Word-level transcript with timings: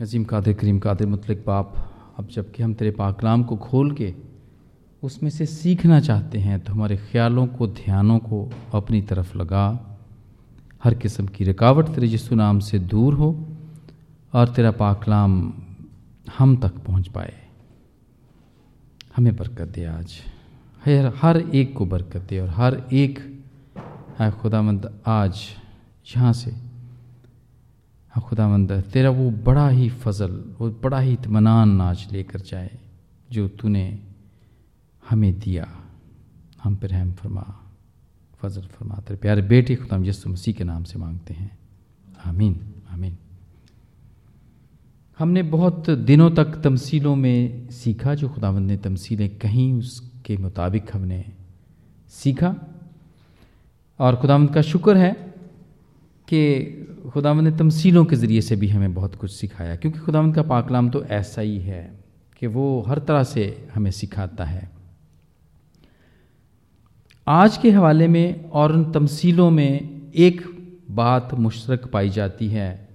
अजीम 0.00 0.22
कादिर 0.24 0.54
करीम 0.54 0.78
कादिर 0.78 1.06
मुतलक 1.06 1.42
बाप, 1.46 1.74
अब 2.18 2.28
जबकि 2.32 2.62
हम 2.62 2.72
तेरे 2.74 2.90
पाकलाम 2.90 3.42
को 3.44 3.56
खोल 3.56 3.90
के 3.92 4.14
उसमें 5.02 5.30
से 5.30 5.46
सीखना 5.46 5.98
चाहते 6.00 6.38
हैं 6.38 6.58
तो 6.60 6.72
हमारे 6.72 6.96
ख्यालों 6.96 7.46
को, 7.46 7.66
ध्यानों 7.66 8.18
को 8.18 8.50
अपनी 8.74 9.00
तरफ़ 9.02 9.36
लगा। 9.38 9.64
हर 10.84 10.94
किस्म 10.94 11.26
की 11.26 11.44
रुकावट 11.44 11.88
तेरे 11.88 12.06
यीशु 12.06 12.34
नाम 12.34 12.58
से 12.60 12.78
दूर 12.78 13.14
हो 13.14 13.28
और 14.32 14.48
तेरा 14.48 14.70
पाकलाम 14.70 15.52
हम 16.38 16.56
तक 16.56 16.78
पहुँच 16.78 17.08
पाए। 17.08 17.34
हमें 19.16 19.34
बरकत 19.36 19.68
दे 19.68 19.84
आज। 19.84 20.16
हर 20.82 21.12
हर 21.16 21.36
एक 21.36 21.76
को 21.76 21.86
बरकत 21.86 22.26
दे 22.28 22.38
और 22.40 22.48
हर 22.48 22.82
एक, 22.92 23.18
है 24.18 24.30
खुदामंद, 24.32 24.90
आज 25.06 25.46
यहाँ 26.16 26.32
से 26.32 26.69
हाँ 28.10 28.24
खुदामंद 28.24 28.72
तेरा 28.72 29.10
वो 29.10 29.30
बड़ा 29.30 29.68
ही 29.68 29.88
फजल, 29.88 30.54
वो 30.60 30.70
बड़ा 30.70 31.00
ही 31.00 31.12
इतमान 31.12 31.80
आज 31.80 32.08
लेकर 32.12 32.40
जाए, 32.40 32.78
जो 33.32 33.48
तूने 33.48 33.98
हमें 35.10 35.40
दिया। 35.40 35.76
हम 36.64 36.76
पर 36.76 36.88
रहम 36.88 37.12
फरमा, 37.12 37.72
फजल 38.38 38.62
फरमा। 38.62 38.94
तेरे 38.94 39.16
प्यारे 39.16 39.42
बेटे 39.42 39.76
खुदाम 39.76 40.04
यस्सु 40.04 40.30
मसीह 40.30 40.54
के 40.54 40.64
नाम 40.64 40.84
से 40.84 40.98
मांगते 40.98 41.34
हैं। 41.34 41.58
आमीन 42.26 42.74
आमीन। 42.90 43.16
हमने 45.18 45.42
बहुत 45.42 45.90
दिनों 45.90 46.30
तक 46.30 46.44
तमसीलों 46.44 47.16
में 47.16 47.70
सीखा, 47.70 48.14
जो 48.14 48.28
खुदावंद 48.28 48.66
ने 48.66 48.76
तमसीलें 48.76 49.38
कहीं, 49.38 49.74
उसके 49.74 50.36
मुताबिक 50.36 50.84
हमने 50.92 51.24
सीखा। 52.08 52.56
और 53.98 54.16
खुदावंद 54.16 54.54
का 54.54 54.62
शुक्र 54.62 54.96
है 54.96 55.12
कि 56.28 56.60
खुदावंद 57.10 57.48
ने 57.48 57.56
तमसीलों 57.58 58.04
के 58.04 58.16
ज़रिए 58.16 58.40
से 58.40 58.56
भी 58.56 58.68
हमें 58.68 58.94
बहुत 58.94 59.14
कुछ 59.14 59.32
सिखाया, 59.32 59.76
क्योंकि 59.76 59.98
खुदावंद 59.98 60.34
का 60.34 60.42
पाकलाम 60.44 60.90
तो 60.90 61.04
ऐसा 61.04 61.42
ही 61.42 61.58
है 61.58 61.82
कि 62.42 62.46
वो 62.46 62.84
हर 62.88 62.98
तरह 62.98 63.22
से 63.24 63.44
हमें 63.74 63.90
सिखाता 63.90 64.44
है। 64.44 64.70
आज 67.26 67.56
के 67.56 67.70
हवाले 67.70 68.08
में 68.08 68.50
और 68.50 68.72
उन 68.72 68.90
तमसीलों 68.92 69.50
में 69.50 70.10
एक 70.16 70.42
बात 70.90 71.34
मुशरक 71.34 71.86
पाई 71.86 72.08
जाती 72.10 72.48
है, 72.48 72.88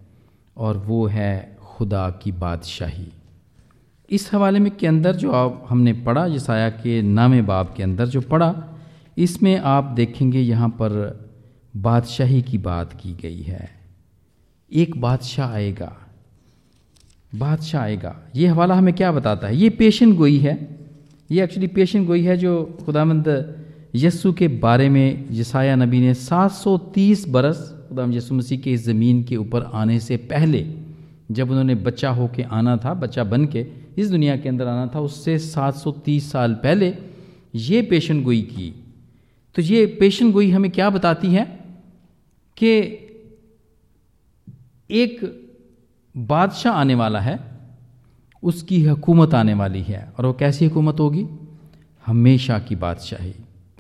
और 0.57 0.77
वो 0.77 1.05
है 1.07 1.57
खुदा 1.61 2.09
की 2.23 2.31
बादशाही। 2.31 3.07
इस 4.09 4.29
हवाले 4.33 4.59
में 4.59 4.75
के 4.77 4.87
अंदर 4.87 5.15
जो 5.15 5.31
आप 5.31 5.65
हमने 5.69 5.93
पढ़ा 6.01 6.27
जसाया 6.27 6.69
के 6.71 7.01
नाम 7.01 7.41
बाब 7.41 7.73
के 7.77 7.83
अंदर 7.83 8.05
जो 8.07 8.21
पढ़ा, 8.23 8.53
इसमें 9.17 9.57
आप 9.59 9.83
देखेंगे 9.95 10.39
यहाँ 10.39 10.69
पर 10.71 10.91
बादशाही 11.77 12.41
की 12.41 12.57
बात 12.57 12.93
की 12.93 13.13
गई 13.13 13.41
है। 13.41 13.84
एक 14.73 15.01
बादशाह 15.01 15.51
आएगा। 15.53 15.97
बादशाह 17.35 17.81
आएगा। 17.81 18.21
ये 18.35 18.47
हवाला 18.47 18.75
हमें 18.75 18.93
क्या 18.93 19.11
बताता 19.11 19.47
है? 19.47 19.57
ये 19.57 19.69
पेशन 19.69 20.15
गोई 20.15 20.37
है। 20.37 20.79
ये 21.31 21.43
एक्चुअली 21.43 21.67
पेशन 21.67 22.05
गोई 22.05 22.21
है 22.21 22.37
जो 22.37 22.77
खुदामंद 22.85 23.55
यस्सु 23.95 24.33
के 24.33 24.47
बारे 24.47 24.89
में 24.89 25.33
जसाया 25.33 25.75
नबी 25.75 25.99
ने 25.99 26.13
730 26.13 27.29
बरस 27.29 27.75
खुदाम 27.89 28.13
यसु 28.13 28.35
मसीह 28.35 28.59
के 28.59 28.73
इस 28.73 28.85
ज़मीन 28.85 29.23
के 29.23 29.37
ऊपर 29.37 29.61
आने 29.61 29.99
से 29.99 30.17
पहले 30.17 30.73
जब 31.31 31.49
उन्होंने 31.49 31.75
बच्चा 31.75 32.09
होके 32.09 32.43
आना 32.43 32.77
था, 32.77 32.93
बच्चा 32.93 33.23
बन 33.23 33.45
के 33.45 33.67
इस 33.97 34.09
दुनिया 34.09 34.37
के 34.37 34.49
अंदर 34.49 34.67
आना 34.67 34.91
था, 34.95 34.99
उससे 34.99 35.39
730 35.39 36.31
साल 36.31 36.53
पहले 36.53 36.97
ये 37.55 37.81
पेशन 37.81 38.23
गोई 38.23 38.41
की। 38.41 38.83
तो 39.55 39.61
ये 39.61 39.85
पेशन 39.85 40.31
गोई 40.31 40.51
हमें 40.51 40.71
क्या 40.71 40.89
बताती 40.89 41.27
है 41.27 41.45
कि 42.57 42.81
एक 44.89 45.19
बादशाह 46.17 46.73
आने 46.73 46.95
वाला 46.95 47.19
है, 47.19 47.39
उसकी 48.43 48.83
हुकूमत 48.83 49.33
आने 49.33 49.53
वाली 49.53 49.81
है, 49.81 50.13
और 50.17 50.25
वो 50.25 50.33
कैसी 50.33 50.65
हुकूमत 50.65 50.99
होगी? 50.99 51.25
हमेशा 52.05 52.59
की 52.59 52.75
बादशाही। 52.75 53.33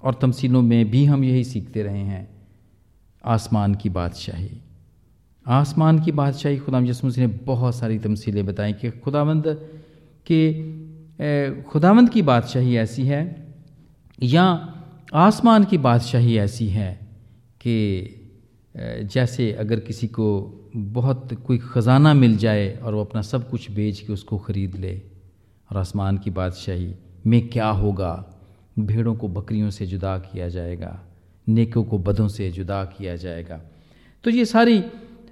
और 0.03 0.13
तमसीलों 0.13 0.61
में 0.61 0.89
भी 0.91 1.05
हम 1.05 1.23
यही 1.23 1.43
सीखते 1.43 1.83
रहे 1.83 1.99
हैं, 1.99 2.27
आसमान 3.25 3.75
की 3.75 3.89
बादशाही। 3.89 4.49
आसमान 5.47 5.99
की 5.99 6.11
बादशाही, 6.11 6.57
खुदा 6.57 6.79
यसमस 6.79 7.17
ने 7.17 7.27
बहुत 7.27 7.75
सारी 7.75 7.99
तमसीलें 7.99 8.45
बताई 8.45 8.73
कि 8.73 8.91
खुदावंद 8.91 9.43
के 10.31 11.61
खुदावंद 11.63 12.09
की 12.09 12.21
बादशाही 12.21 12.77
ऐसी 12.77 13.03
है, 13.03 13.53
या 14.23 14.73
आसमान 15.13 15.63
की 15.63 15.77
बादशाही 15.77 16.37
ऐसी 16.37 16.67
है 16.67 16.93
कि 17.61 17.75
जैसे 18.75 19.51
अगर 19.53 19.79
किसी 19.79 20.07
को 20.07 20.27
बहुत 20.75 21.33
कोई 21.45 21.57
ख़जाना 21.57 22.13
मिल 22.13 22.37
जाए 22.37 22.71
और 22.83 22.93
वो 22.93 23.01
अपना 23.01 23.21
सब 23.21 23.49
कुछ 23.49 23.71
बेच 23.71 23.99
के 23.99 24.13
उसको 24.13 24.37
ख़रीद 24.37 24.75
ले 24.75 25.01
और 25.69 25.77
आसमान 25.77 26.17
की 26.17 26.29
बादशाही 26.29 26.93
में 27.27 27.47
क्या 27.49 27.67
होगा? 27.67 28.13
भेड़ों 28.79 29.15
को 29.15 29.27
बकरियों 29.27 29.69
से 29.69 29.85
जुदा 29.85 30.17
किया 30.17 30.49
जाएगा 30.49 30.99
नेकों 31.47 31.83
को 31.83 31.97
बदों 31.97 32.27
से 32.27 32.51
जुदा 32.51 32.83
किया 32.85 33.15
जाएगा। 33.15 33.61
तो 34.23 34.29
ये 34.29 34.45
सारी 34.45 34.77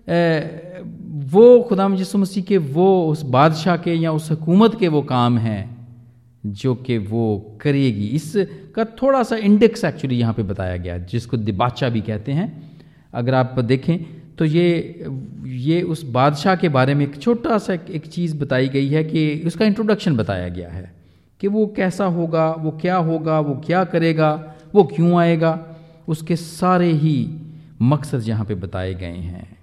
ए, 0.09 0.83
वो 1.25 1.61
खुदा 1.61 1.87
यसु 1.95 2.17
मसीह 2.17 2.43
के 2.43 2.57
वो 2.57 3.07
उस 3.07 3.21
बादशाह 3.23 3.77
के 3.77 3.93
या 3.93 4.11
उस 4.11 4.31
हुकूमत 4.31 4.79
के 4.79 4.87
वो 4.87 5.01
काम 5.01 5.37
हैं 5.37 5.87
जो 6.45 6.75
कि 6.75 6.97
वो 6.97 7.57
करेगी। 7.61 8.07
इसका 8.07 8.85
थोड़ा 9.01 9.23
सा 9.23 9.35
इंडेक्स 9.35 9.83
एक्चुअली 9.85 10.19
यहाँ 10.19 10.33
पे 10.33 10.43
बताया 10.43 10.77
गया 10.77 10.97
जिसको 10.97 11.37
दिबाचा 11.37 11.89
भी 11.89 12.01
कहते 12.01 12.31
हैं। 12.31 12.72
अगर 13.13 13.33
आप 13.33 13.59
देखें 13.59 13.97
तो 14.35 14.45
ये 14.45 15.05
ये 15.45 15.81
उस 15.81 16.03
बादशाह 16.03 16.55
के 16.55 16.69
बारे 16.69 16.93
में 16.95 17.05
एक 17.05 17.21
छोटा 17.21 17.57
सा 17.57 17.73
एक 17.73 18.05
चीज़ 18.07 18.37
बताई 18.37 18.69
गई 18.69 18.87
है 18.87 19.03
कि 19.03 19.43
उसका 19.45 19.65
इंट्रोडक्शन 19.65 20.15
बताया 20.17 20.47
गया 20.47 20.69
है 20.69 20.91
कि 21.41 21.47
वो 21.47 21.65
कैसा 21.67 22.05
होगा, 22.05 22.49
वो 22.51 22.71
क्या 22.71 22.95
होगा, 22.97 23.39
वो 23.39 23.55
क्या 23.65 23.83
करेगा, 23.83 24.55
वो 24.75 24.83
क्यों 24.83 25.19
आएगा, 25.19 25.59
उसके 26.07 26.35
सारे 26.35 26.91
ही 26.91 27.15
मकसद 27.81 28.27
यहाँ 28.27 28.45
पे 28.45 28.55
बताए 28.55 28.93
गए 28.93 29.17
हैं। 29.17 29.57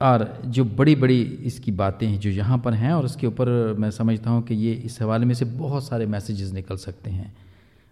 और 0.00 0.42
जो 0.46 0.64
बड़ी 0.64 0.94
बड़ी 0.96 1.20
इसकी 1.22 1.72
बातें 1.72 2.06
हैं, 2.06 2.18
जो 2.20 2.30
यहाँ 2.30 2.58
पर 2.58 2.74
हैं, 2.74 2.92
और 2.92 3.04
उसके 3.04 3.26
ऊपर 3.26 3.48
मैं 3.78 3.90
समझता 3.90 4.30
हूँ 4.30 4.42
कि 4.42 4.54
ये 4.54 4.72
इस 4.72 5.00
हवाले 5.02 5.26
में 5.26 5.34
से 5.34 5.44
बहुत 5.44 5.86
सारे 5.86 6.06
मैसेजेस 6.06 6.52
निकल 6.52 6.76
सकते 6.76 7.10
हैं। 7.10 7.32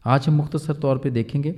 आज 0.04 0.26
हम 0.28 0.34
मुख्तसर 0.34 0.74
तौर 0.74 0.98
पे 0.98 1.10
देखेंगे, 1.10 1.54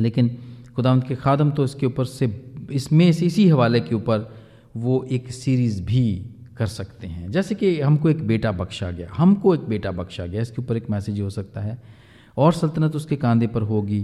लेकिन 0.00 0.36
खुदावंत 0.80 1.08
के 1.08 1.14
खादम 1.14 1.50
तो 1.50 1.64
इसके 1.64 1.86
ऊपर 1.86 2.04
से, 2.04 2.52
इसमें 2.72 3.12
से 3.12 3.26
इसी 3.26 3.48
हवाले 3.48 3.80
के 3.80 3.94
ऊपर 3.94 4.36
वो 4.76 5.02
एक 5.02 5.32
सीरीज़ 5.32 5.82
भी 5.82 6.30
कर 6.56 6.66
सकते 6.66 7.06
हैं। 7.06 7.30
जैसे 7.30 7.54
कि 7.54 7.80
हमको 7.80 8.10
एक 8.10 8.26
बेटा 8.26 8.52
बख्शा 8.52 8.90
गया, 8.90 9.08
हमको 9.16 9.54
एक 9.54 9.60
बेटा 9.60 9.90
बख्शा 9.90 10.26
गया, 10.26 10.42
इसके 10.42 10.62
ऊपर 10.62 10.76
एक 10.76 10.90
मैसेज 10.90 11.20
हो 11.20 11.30
सकता 11.30 11.60
है। 11.60 11.82
और 12.36 12.52
सल्तनत 12.52 12.96
उसके 12.96 13.16
कांधे 13.16 13.46
पर 13.46 13.62
होगी। 13.62 14.02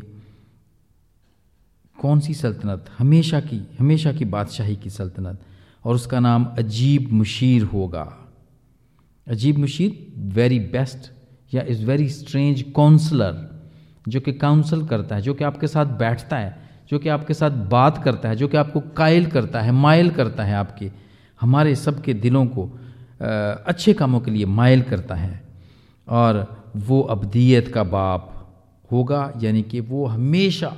कौन 2.01 2.21
सी 2.21 2.35
सल्तनत? 2.35 2.85
हमेशा 2.99 3.41
की 3.41 3.69
हमेशा 3.81 4.13
की 4.13 4.25
बादशाही 4.25 4.77
की 4.77 4.91
सल्तनत। 4.91 5.41
और 5.85 5.95
उसका 5.95 6.21
नाम 6.21 6.45
अजीब 6.45 7.13
मुशीर 7.13 7.63
होगा। 7.63 8.35
अजीब 9.29 9.59
मुशीर 9.59 10.13
वेरी 10.17 10.59
बेस्ट 10.59 11.13
या 11.55 11.63
इज़ 11.63 11.85
वेरी 11.85 12.09
स्ट्रेंज 12.09 12.63
काउंसलर 12.77 13.57
जो 14.09 14.21
कि 14.21 14.33
काउंसल 14.33 14.87
करता 14.87 15.17
है, 15.17 15.23
जो 15.23 15.35
कि 15.35 15.45
आपके 15.45 15.67
साथ 15.67 15.87
बैठता 15.87 16.39
है। 16.39 16.66
जो 16.91 16.99
कि 16.99 17.09
आपके 17.09 17.35
साथ 17.35 17.51
बात 17.71 18.03
करता 18.05 18.29
है, 18.29 18.37
जो 18.37 18.49
कि 18.49 18.57
आपको 18.57 18.81
कायल 18.97 19.27
करता 19.27 19.61
है 19.61 19.73
मायल 19.73 20.11
करता 20.11 20.45
है 20.45 20.55
आपके, 20.55 20.91
हमारे 21.41 21.75
सबके 21.77 22.15
दिलों 22.15 22.47
को 22.47 22.71
अच्छे 23.21 23.93
कामों 23.95 24.21
के 24.21 24.31
लिए 24.31 24.47
मायल 24.47 24.83
करता 24.83 25.15
है। 25.15 25.41
और 26.09 26.65
वो 26.77 27.01
अबदियत 27.03 27.69
का 27.69 27.83
बाप 27.85 28.33
होगा, 28.91 29.33
यानी 29.43 29.63
कि 29.63 29.81
वो 29.81 30.07
हमेशा, 30.07 30.73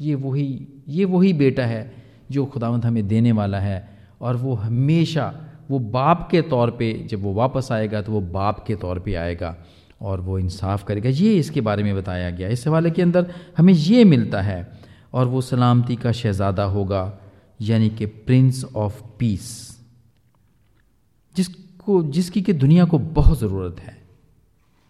ये 0.00 0.14
वही 0.14 0.66
ये 0.88 1.04
वही 1.04 1.32
बेटा 1.32 1.64
है 1.66 1.92
जो 2.30 2.44
खुदावंत 2.46 2.84
हमें 2.84 3.06
देने 3.08 3.32
वाला 3.32 3.58
है। 3.60 3.88
और 4.20 4.36
वो 4.36 4.54
हमेशा, 4.54 5.32
वो 5.70 5.78
बाप 5.78 6.28
के 6.30 6.40
तौर 6.42 6.70
पे 6.70 6.92
जब 7.10 7.22
वो 7.22 7.32
वापस 7.34 7.68
आएगा 7.72 8.00
तो 8.02 8.12
वो 8.12 8.20
बाप 8.20 8.64
के 8.66 8.74
तौर 8.76 8.98
पे 8.98 9.14
आएगा 9.14 9.54
और 10.00 10.20
वो 10.20 10.38
इंसाफ 10.38 10.84
करेगा। 10.84 11.08
ये 11.08 11.32
इसके 11.34 11.60
बारे 11.60 11.82
में 11.82 11.94
बताया 11.96 12.30
गया 12.30 12.48
इस 12.48 12.66
हवाले 12.66 12.90
के 12.90 13.02
अंदर 13.02 13.26
हमें 13.58 13.72
ये 13.72 14.04
मिलता 14.04 14.40
है 14.42 14.77
और 15.12 15.26
वो 15.26 15.40
सलामती 15.40 15.96
का 15.96 16.12
शहज़ादा 16.12 16.64
होगा, 16.64 17.18
यानी 17.60 17.88
कि 17.90 18.06
प्रिंस 18.06 18.64
ऑफ़ 18.66 19.02
पीस 19.18 19.46
जिसको, 21.34 22.02
जिसकी 22.02 22.42
कि 22.42 22.52
दुनिया 22.52 22.84
को 22.84 22.98
बहुत 22.98 23.38
ज़रूरत 23.38 23.80
है। 23.80 23.96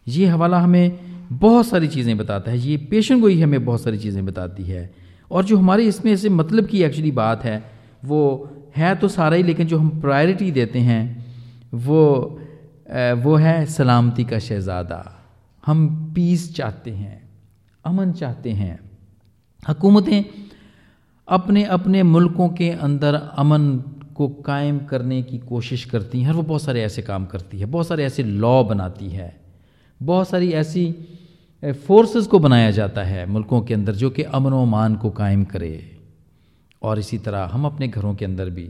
ये 0.06 0.26
हवाला 0.26 0.58
हमें 0.60 0.98
बहुत 1.32 1.66
सारी 1.66 1.88
चीज़ें 1.88 2.16
बताता 2.18 2.50
है, 2.50 2.58
ये 2.58 2.76
पेशन 2.76 3.20
गोई 3.20 3.40
हमें 3.40 3.64
बहुत 3.64 3.82
सारी 3.82 3.98
चीज़ें 3.98 4.24
बताती 4.26 4.62
है। 4.62 4.90
और 5.30 5.44
जो 5.44 5.56
हमारे 5.56 5.84
इसमें 5.84 6.16
से 6.16 6.28
मतलब 6.28 6.66
की 6.66 6.82
एक्चुअली 6.82 7.10
बात 7.12 7.44
है, 7.44 7.62
वो 8.04 8.48
है 8.76 8.94
तो 8.94 9.08
सारा 9.08 9.36
ही, 9.36 9.42
लेकिन 9.42 9.66
जो 9.66 9.78
हम 9.78 10.00
प्रायोरिटी 10.00 10.50
देते 10.50 10.78
हैं, 10.78 11.26
वो 11.74 12.40
वो 13.22 13.34
है 13.36 13.64
सलामती 13.66 14.24
का 14.24 14.38
शहज़ादा। 14.38 15.04
हम 15.66 16.12
पीस 16.14 16.54
चाहते 16.56 16.90
हैं, 16.90 17.28
अमन 17.84 18.12
चाहते 18.12 18.50
हैं। 18.50 18.87
हकूमतें 19.62 20.24
अपने 21.28 21.64
अपने 21.64 22.02
मुल्कों 22.02 22.48
के 22.48 22.70
अंदर 22.70 23.14
अमन 23.14 23.68
को 24.14 24.28
कायम 24.28 24.78
करने 24.78 25.22
की 25.22 25.38
कोशिश 25.38 25.84
करती 25.84 26.20
हैं 26.20 26.28
और 26.28 26.34
वो 26.34 26.42
बहुत 26.42 26.62
सारे 26.62 26.82
ऐसे 26.82 27.02
काम 27.02 27.26
करती 27.26 27.58
है, 27.58 27.66
बहुत 27.66 27.86
सारे 27.86 28.04
ऐसे 28.04 28.22
लॉ 28.22 28.64
बनाती 28.64 29.08
है, 29.08 29.40
बहुत 30.02 30.28
सारी 30.28 30.52
ऐसी 30.52 30.94
फोर्सेस 31.62 32.26
को 32.26 32.38
बनाया 32.38 32.70
जाता 32.70 33.02
है 33.02 33.26
मुल्कों 33.26 33.60
के 33.62 33.74
अंदर 33.74 33.94
जो 33.94 34.10
कि 34.10 34.22
अमन 34.22 34.68
मान 34.68 34.94
को 34.96 35.10
कायम 35.10 35.44
करे। 35.44 35.98
और 36.82 36.98
इसी 36.98 37.18
तरह 37.18 37.44
हम 37.44 37.64
अपने 37.64 37.88
घरों 37.88 38.14
के 38.14 38.24
अंदर 38.24 38.50
भी 38.50 38.68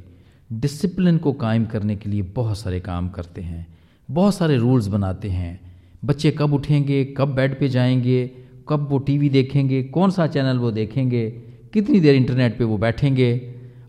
डिसिप्लिन 0.53 1.19
को 1.19 1.33
कायम 1.33 1.65
करने 1.65 1.97
के 1.97 2.11
लिए 2.11 2.23
बहुत 2.23 2.59
सारे 2.59 2.81
काम 2.81 3.09
करते 3.09 3.41
हैं, 3.41 3.67
बहुत 4.11 4.35
सारे 4.35 4.57
रूल्स 4.57 4.87
बनाते 4.87 5.29
हैं। 5.29 5.61
बच्चे 6.05 6.31
कब 6.31 6.53
उठेंगे, 6.55 7.05
कब 7.05 7.35
बेड 7.35 7.59
पे 7.61 7.69
जाएँगे 7.69 8.48
कब 8.69 8.89
वो 8.91 8.99
टीवी 9.01 9.29
देखेंगे, 9.31 9.83
कौन 9.85 10.11
सा 10.11 10.27
चैनल 10.27 10.59
वो 10.59 10.71
देखेंगे, 10.73 11.29
कितनी 11.73 12.01
देर 12.01 12.15
इंटरनेट 12.15 12.59
पे 12.59 12.65
वो 12.65 12.79
बैठेंगे 12.79 13.31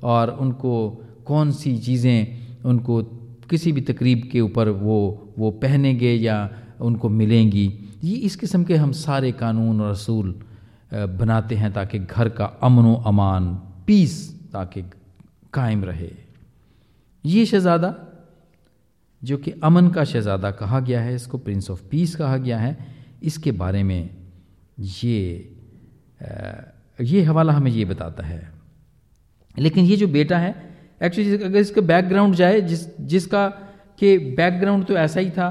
और 0.04 0.30
उनको 0.32 0.74
कौन 1.26 1.52
सी 1.52 1.78
चीज़ें 1.78 2.64
उनको 2.66 3.02
किसी 3.50 3.72
भी 3.72 3.82
तकरीब 3.82 4.30
के 4.32 4.42
ऊपर 4.42 4.70
वो 4.70 4.98
वो 5.38 5.50
पहनेंगे 5.62 6.14
या 6.14 6.38
उनको 6.82 7.10
मिलेंगी। 7.10 7.66
ये 8.04 8.16
इस 8.26 8.36
किस्म 8.36 8.64
के 8.64 8.76
हम 8.76 8.92
सारे 8.92 9.32
कानून 9.32 9.82
और 9.82 9.92
असूल 9.92 10.34
बनाते 10.94 11.56
हैं 11.56 11.72
ताकि 11.74 12.00
घर 12.00 12.30
का 12.30 12.46
अमन 12.64 12.86
व 12.86 12.96
अमान, 13.06 13.54
पीस 13.88 14.14
ताकि 14.54 14.82
कायम 15.54 15.84
रहे। 15.86 16.10
ये 17.24 17.46
शहज़ादा, 17.46 17.96
जो 19.22 19.38
कि 19.38 19.52
अमन 19.64 19.88
का 19.90 20.04
शहज़ादा 20.04 20.52
कहा 20.52 20.80
गया 20.80 21.02
है, 21.02 21.16
इसको 21.16 21.38
प्रिंस 21.38 21.70
ऑफ़ 21.72 21.82
पीस 21.92 22.16
कहा 22.16 22.38
गया 22.38 22.58
है, 22.60 22.78
इसके 23.24 23.52
बारे 23.54 23.84
में 23.84 24.10
ये 24.80 25.56
ये 27.00 27.22
हवाला 27.24 27.54
हमें 27.54 27.72
ये 27.72 27.86
बताता 27.86 28.24
है। 28.24 28.52
लेकिन 29.58 29.86
ये 29.86 29.96
जो 29.96 30.08
बेटा 30.08 30.38
है 30.38 30.54
एक्चुअली 31.04 31.38
अगर 31.38 31.60
इसका 31.60 31.82
बैकग्राउंड 31.82 32.36
जाए, 32.36 32.62
जिस, 32.62 33.00
जिसका 33.00 33.48
कि 34.00 34.18
बैकग्राउंड 34.18 34.86
तो 34.86 34.94
ऐसा 34.94 35.20
ही 35.20 35.30
था, 35.30 35.50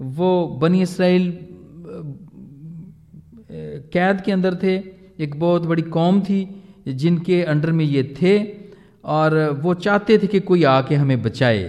वो 0.00 0.46
बनी 0.60 0.82
इसराइल 0.82 1.38
कैद 3.92 4.20
के 4.20 4.32
अंदर 4.32 4.54
थे, 4.62 4.76
एक 5.18 5.38
बहुत 5.40 5.62
बड़ी 5.62 5.82
कौम 5.82 6.20
थी, 6.20 6.62
जिनके 6.88 7.42
अंडर 7.42 7.72
में 7.72 7.84
ये 7.84 8.02
थे, 8.22 8.38
और 9.04 9.38
वो 9.62 9.74
चाहते 9.74 10.18
थे 10.18 10.26
कि 10.26 10.40
कोई 10.40 10.64
आके 10.64 10.94
हमें 10.94 11.22
बचाए। 11.22 11.62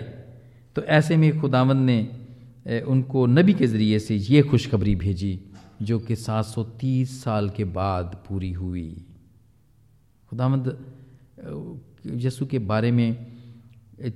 तो 0.75 0.81
ऐसे 0.83 1.17
में 1.17 1.39
खुदावंद 1.41 1.85
ने 1.85 2.81
उनको 2.81 3.25
नबी 3.25 3.53
के 3.53 3.67
ज़रिए 3.67 3.99
से 3.99 4.15
ये 4.15 4.41
खुशखबरी 4.41 4.95
भेजी। 4.95 5.46
जो 5.79 5.99
कि 5.99 6.15
730 6.15 7.21
साल 7.23 7.49
के 7.49 7.63
बाद 7.63 8.17
पूरी 8.27 8.51
हुई। 8.51 9.05
खुदावंद 10.31 10.77
यसु 12.17 12.45
के 12.45 12.59
बारे 12.61 12.91
में 12.91 13.15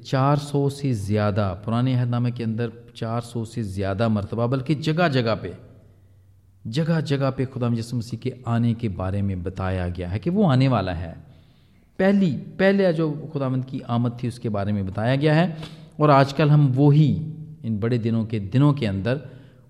400 0.04 0.70
से 0.72 0.94
ज़्यादा, 0.94 1.48
पुराने 1.56 1.94
अहदनामे 1.94 2.32
के 2.32 2.44
अंदर 2.44 2.72
400 2.96 3.44
से 3.46 3.64
ज़्यादा 3.64 4.10
मरतबा, 4.10 4.48
बल्कि 4.48 4.76
जगह 4.78 5.08
जगह 5.10 5.36
पे 5.36 5.54
जगह 6.68 7.00
जगह 7.02 7.30
पे 7.32 7.46
खुदा 7.46 7.68
यसु 7.74 7.98
मसीह 7.98 8.20
के 8.20 8.34
आने 8.48 8.74
के 8.74 8.90
बारे 8.92 9.22
में 9.22 9.44
बताया 9.44 9.88
गया 9.90 10.10
है 10.10 10.20
कि 10.20 10.30
वो 10.30 10.44
आने 10.46 10.68
वाला 10.68 10.94
है। 10.94 11.12
पहली, 12.00 12.32
पहले 12.32 12.92
जो 12.94 13.12
खुदावंद 13.34 13.66
की 13.66 13.80
आमद 13.90 14.18
थी 14.24 14.28
उसके 14.28 14.50
बारे 14.50 14.72
में 14.72 14.86
बताया 14.86 15.16
गया 15.16 15.34
है, 15.34 15.58
और 16.00 16.10
आजकल 16.10 16.50
हम 16.50 16.68
वो 16.68 16.90
ही, 16.92 17.10
इन 17.64 17.80
बड़े 17.80 17.98
दिनों 18.00 18.26
के 18.26 18.40
दिनों 18.40 18.74
के 18.74 18.86
अंदर 18.86 19.22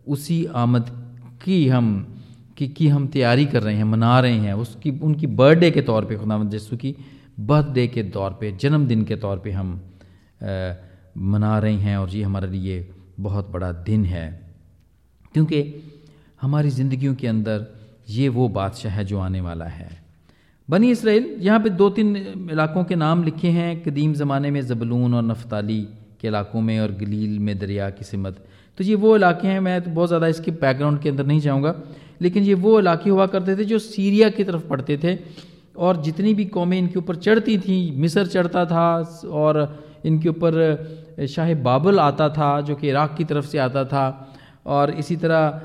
उसी 0.08 0.46
आमद 0.46 0.90
की 1.44 1.68
हम 1.68 1.88
की, 2.58 2.68
की 2.68 2.88
हम 2.88 3.08
तैयारी 3.08 3.46
कर 3.46 3.64
रहे 3.64 3.76
हैं 3.76 3.84
मना 3.84 4.20
रहे 4.20 4.38
हैं 4.38 4.54
उसकी 4.54 4.92
उनकी 5.00 5.28
बर्थडे 5.28 5.72
के 5.72 5.82
तौर 5.82 6.06
पे 6.06 6.16
खुदावंद 6.16 6.54
यसु 6.54 6.78
की 6.78 6.96
बर्थडे 7.40 7.88
के 7.88 8.04
तौर 8.12 8.32
पे 8.40 8.52
जन्मदिन 8.52 9.04
के 9.04 9.16
तौर 9.16 9.38
पे 9.40 9.52
हम 9.52 9.74
आ, 10.44 10.74
मना 11.18 11.58
रहे 11.60 11.76
हैं 11.76 11.98
और 11.98 12.10
ये 12.10 12.24
हमारे 12.24 12.48
लिए 12.48 12.76
बहुत 13.20 13.50
बड़ा 13.52 13.72
दिन 13.88 14.06
है। 14.06 14.28
क्योंकि 15.34 15.60
हमारी 16.42 16.70
ज़िंदगियों 16.70 17.16
के 17.16 17.28
अंदर 17.28 17.66
ये 18.10 18.28
वो 18.30 18.48
बादशाह 18.50 18.92
है 18.92 19.06
जो 19.06 19.20
आने 19.20 19.42
वाला 19.42 19.66
है। 19.66 19.90
बनी 20.70 20.92
इसराइल 20.92 21.36
यहाँ 21.40 21.60
पे 21.60 21.70
दो 21.72 21.90
तीन 21.90 22.16
इलाकों 22.52 22.84
के 22.84 22.96
नाम 22.96 23.24
लिखे 23.24 23.50
हैं। 23.50 23.84
कदीम 23.84 24.14
ज़माने 24.14 24.52
में 24.52 24.62
जबलून 24.62 25.14
और 25.14 25.24
नफ्ताली 25.24 25.82
के 26.22 26.28
इलाकों 26.28 26.62
में 26.62 26.80
और 26.80 26.92
गलील 26.92 27.38
में 27.40 27.58
दरिया 27.60 27.90
की 27.90 28.06
सिमत 28.06 28.44
तो 28.78 28.84
ये 28.84 28.96
वो 28.96 29.16
इलाके 29.16 29.48
हैं, 29.48 29.60
मैं 29.60 29.82
तो 29.82 29.92
बहुत 29.92 30.08
ज़्यादा 30.08 30.28
इसके 30.28 30.52
बैकग्राउंड 30.54 31.02
के 31.02 31.10
अंदर 31.10 31.26
नहीं 31.26 31.40
जाऊँगा। 31.42 31.76
लेकिन 32.22 32.44
ये 32.44 32.54
वो 32.56 32.80
इलाके 32.80 33.10
हुआ 33.10 33.26
करते 33.28 33.56
थे 33.58 33.66
जो 33.66 33.80
सीरिया 33.80 34.30
की 34.30 34.44
तरफ़ 34.44 34.68
पढ़ते 34.68 34.98
थे 34.98 35.18
और 35.78 36.02
जितनी 36.04 36.34
भी 36.34 36.46
कौमें 36.48 36.78
इनके 36.78 37.00
ऊपर 37.00 37.16
चढ़ती 37.18 37.58
थी, 37.58 37.92
मिसर 37.92 38.28
चढ़ता 38.28 38.66
था 38.66 38.88
और 39.26 39.78
इनके 40.06 40.30
ऊपर 40.30 41.26
शाह 41.28 41.54
बाबल 41.64 42.00
आता 42.00 42.30
था, 42.30 42.62
जो 42.62 42.76
कि 42.76 42.90
इराक़ 42.90 43.16
की 43.18 43.24
तरफ़ 43.26 43.46
से 43.46 43.58
आता 43.60 43.84
था 43.86 44.06
और 44.68 44.92
इसी 44.94 45.16
तरह 45.18 45.62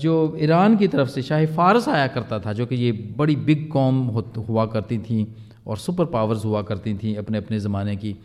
जो 0.00 0.36
ईरान 0.40 0.76
की 0.76 0.88
तरफ़ 0.88 1.08
से 1.08 1.22
शाह 1.22 1.44
फ़ारस 1.46 1.88
आया 1.88 2.06
करता 2.08 2.38
था, 2.40 2.52
जो 2.52 2.66
कि 2.66 2.76
ये 2.76 2.92
बड़ी 3.16 3.36
बिग 3.38 3.68
कौम 3.68 4.02
हुआ 4.38 4.66
करती 4.66 4.98
थी 5.00 5.26
और 5.66 5.76
सुपर 5.78 6.04
पावर्स 6.08 6.44
हुआ 6.44 6.62
करती 6.62 6.94
थी 6.94 7.14
अपने 7.16 7.38
अपने 7.38 7.58
ज़माने 7.60 7.96
की। 7.96 8.16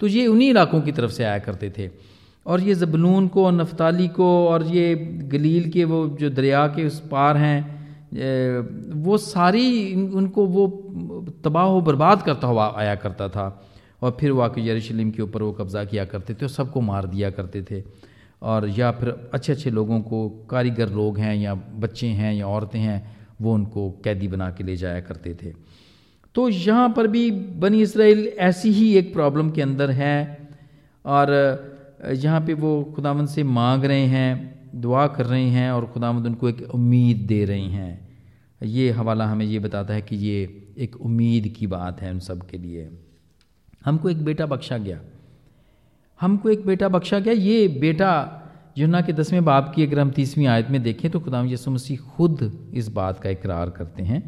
तो 0.00 0.06
ये 0.06 0.26
उन्हीं 0.26 0.48
इलाकों 0.50 0.80
की 0.80 0.92
तरफ़ 0.92 1.10
से 1.10 1.24
आया 1.24 1.38
करते 1.40 1.70
थे। 1.78 1.88
और 2.46 2.60
ये 2.60 2.74
जबलून 2.74 3.28
को 3.28 3.44
और 3.46 3.52
नफ्ताली 3.52 4.08
को 4.08 4.28
और 4.48 4.66
ये 4.66 4.94
गलील 5.32 5.70
के 5.70 5.84
वो 5.84 6.06
जो 6.20 6.30
दरिया 6.30 6.66
के 6.68 6.86
उस 6.86 7.00
पार 7.10 7.36
हैं 7.36 7.80
वो 9.02 9.16
सारी 9.18 9.94
उनको 9.94 10.46
वो 10.46 10.66
तबाह 11.44 11.78
बर्बाद 11.80 12.22
करता 12.22 12.46
हुआ 12.46 12.72
आया 12.76 12.94
करता 12.96 13.28
था। 13.28 13.46
और 14.02 14.16
फिर 14.20 14.30
वो 14.30 14.40
आके 14.40 14.60
यरूशलेम 14.60 15.10
के 15.10 15.22
ऊपर 15.22 15.42
वो 15.42 15.52
कब्ज़ा 15.52 15.84
किया 15.84 16.04
करते 16.04 16.34
थे 16.34 16.44
और 16.44 16.50
सबको 16.50 16.80
मार 16.80 17.06
दिया 17.06 17.30
करते 17.30 17.62
थे। 17.62 17.82
और 18.42 18.68
या 18.68 18.90
फिर 18.90 19.08
अच्छे 19.34 19.52
अच्छे 19.52 19.70
लोगों 19.70 20.00
को, 20.00 20.28
कारीगर 20.50 20.88
लोग 20.90 21.18
हैं 21.18 21.34
या 21.36 21.54
बच्चे 21.54 22.06
हैं 22.06 22.32
या 22.34 22.46
औरतें 22.48 22.78
हैं, 22.78 23.16
वो 23.40 23.54
उनको 23.54 23.90
कैदी 24.04 24.28
बना 24.28 24.50
के 24.50 24.64
ले 24.64 24.76
जाया 24.76 25.00
करते 25.00 25.34
थे। 25.42 25.52
तो 26.34 26.48
यहाँ 26.48 26.88
पर 26.96 27.06
भी 27.06 27.30
बनी 27.30 27.82
इसराइल 27.82 28.26
ऐसी 28.40 28.70
ही 28.72 28.94
एक 28.96 29.12
प्रॉब्लम 29.12 29.50
के 29.50 29.62
अंदर 29.62 29.90
है। 29.90 30.16
और 31.04 31.28
यहाँ 32.00 32.40
पे 32.40 32.54
वो 32.54 32.82
खुदावंद 32.94 33.28
से 33.28 33.42
मांग 33.42 33.84
रहे 33.84 34.06
हैं, 34.06 34.70
दुआ 34.74 35.06
कर 35.06 35.26
रहे 35.26 35.48
हैं 35.48 35.70
और 35.72 35.86
खुदावंद 35.86 36.26
उनको 36.26 36.48
एक 36.48 36.60
उम्मीद 36.74 37.26
दे 37.26 37.44
रही 37.44 37.68
हैं। 37.70 38.08
ये 38.60 38.90
हवाला 38.90 39.26
हमें 39.26 39.44
ये 39.46 39.58
बताता 39.58 39.94
है 39.94 40.02
कि 40.02 40.16
ये 40.16 40.42
एक 40.78 40.96
उम्मीद 40.96 41.48
की 41.48 41.66
बात 41.66 42.00
है 42.00 42.10
उन 42.10 42.18
सब 42.20 42.46
के 42.46 42.58
लिए। 42.58 42.88
हमको 43.84 44.10
एक 44.10 44.24
बेटा 44.24 44.46
बख्शा 44.46 44.78
गया। 44.78 45.00
हमको 46.20 46.50
एक 46.50 46.66
बेटा 46.66 46.88
बख्शा 46.88 47.18
गया। 47.18 47.32
ये 47.32 47.68
बेटा 47.68 48.36
युना 48.78 49.00
के 49.00 49.12
दसवें 49.12 49.44
बाप 49.44 49.72
की 49.76 49.86
अगर 49.86 49.98
हम 49.98 50.10
तीसवीं 50.10 50.46
आयत 50.46 50.68
में 50.70 50.82
देखें 50.82 51.10
तो 51.10 51.20
खुदाम 51.20 51.46
यसु 51.46 51.70
मसीह 51.70 51.98
खुद 52.16 52.70
इस 52.74 52.88
बात 52.88 53.20
का 53.20 53.30
इकरार 53.30 53.70
करते 53.70 54.02
हैं 54.02 54.22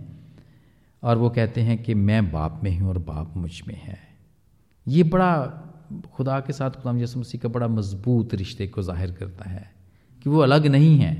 और 1.02 1.18
वो 1.18 1.30
कहते 1.30 1.60
हैं 1.60 1.82
कि 1.82 1.94
मैं 1.94 2.30
बाप 2.32 2.60
में 2.64 2.78
हूँ 2.78 2.88
और 2.88 2.98
बाप 2.98 3.36
मुझमें 3.36 3.74
है। 3.74 3.98
ये 4.86 5.02
बड़ा 5.02 5.32
खुदा 6.12 6.38
के 6.40 6.52
साथ 6.52 6.70
खुदाम 6.72 6.98
यसु 6.98 7.20
मसीह 7.20 7.40
का 7.40 7.48
बड़ा 7.48 7.68
मज़बूत 7.68 8.34
रिश्ते 8.34 8.66
को 8.68 8.82
ज़ाहिर 8.82 9.10
करता 9.12 9.48
है 9.50 9.70
कि 10.22 10.30
वो 10.30 10.40
अलग 10.40 10.66
नहीं 10.66 10.96
हैं। 10.98 11.16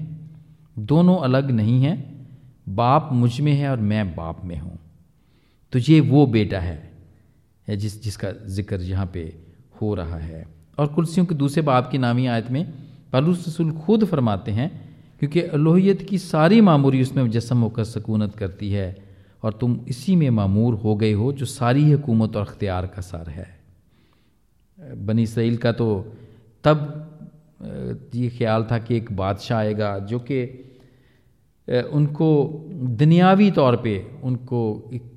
दोनों 0.81 1.17
अलग 1.21 1.51
नहीं 1.51 1.83
हैं। 1.83 1.97
बाप 2.71 3.09
मुझमें 3.15 3.53
है 3.53 3.71
और 3.71 3.81
मैं 3.83 4.15
बाप 4.15 4.45
में 4.45 4.59
हूँ। 4.59 4.79
तो 5.73 5.79
ये 5.81 6.01
वो 6.03 6.27
बेटा 6.29 6.61
है 6.61 6.91
जिस, 7.69 8.03
जिसका 8.03 8.31
ज़िक्र 8.49 8.81
यहाँ 8.83 9.07
पे 9.07 9.21
हो 9.81 9.95
रहा 9.95 10.19
है। 10.19 10.47
और 10.79 10.87
कुर्सियों 10.87 11.27
के 11.27 11.35
दूसरे 11.35 11.63
बाप 11.63 11.91
की 11.91 11.99
नामी 11.99 12.27
आयत 12.27 12.51
में 12.51 12.73
पलूस 13.13 13.47
रसूल 13.49 13.73
खुद 13.79 14.05
फरमाते 14.05 14.51
हैं, 14.53 14.71
क्योंकि 15.21 15.41
अलोहियत 15.41 16.03
की 16.03 16.19
सारी 16.19 16.61
मामूरी 16.61 17.03
उसमें 17.03 17.23
मुजस्म 17.23 17.59
होकर 17.59 17.85
सकूनत 17.87 18.35
करती 18.35 18.71
है 18.71 18.97
और 19.43 19.53
तुम 19.53 19.79
इसी 19.89 20.17
में 20.17 20.29
मामूर 20.31 20.75
हो 20.75 20.95
गए 20.97 21.13
हो 21.13 21.33
जो 21.33 21.47
सारी 21.47 21.91
हुकूमत 21.91 22.37
और 22.37 22.47
अख्तियार 22.47 22.87
का 22.87 23.03
सार 23.03 23.29
है। 23.31 23.62
बनी 24.83 25.23
इसराइल 25.23 25.57
का 25.57 25.73
तो 25.73 25.87
तब 26.65 26.99
ये 28.15 28.29
ख्याल 28.29 28.65
था 28.71 28.79
कि 28.79 28.97
एक 28.97 29.13
बादशाह 29.13 29.59
आएगा 29.59 29.99
जो 29.99 30.19
कि 30.21 30.43
उनको 31.69 32.29
दुनियावी 32.99 33.51
तौर 33.51 33.77
पे 33.77 33.97
उनको 34.23 34.61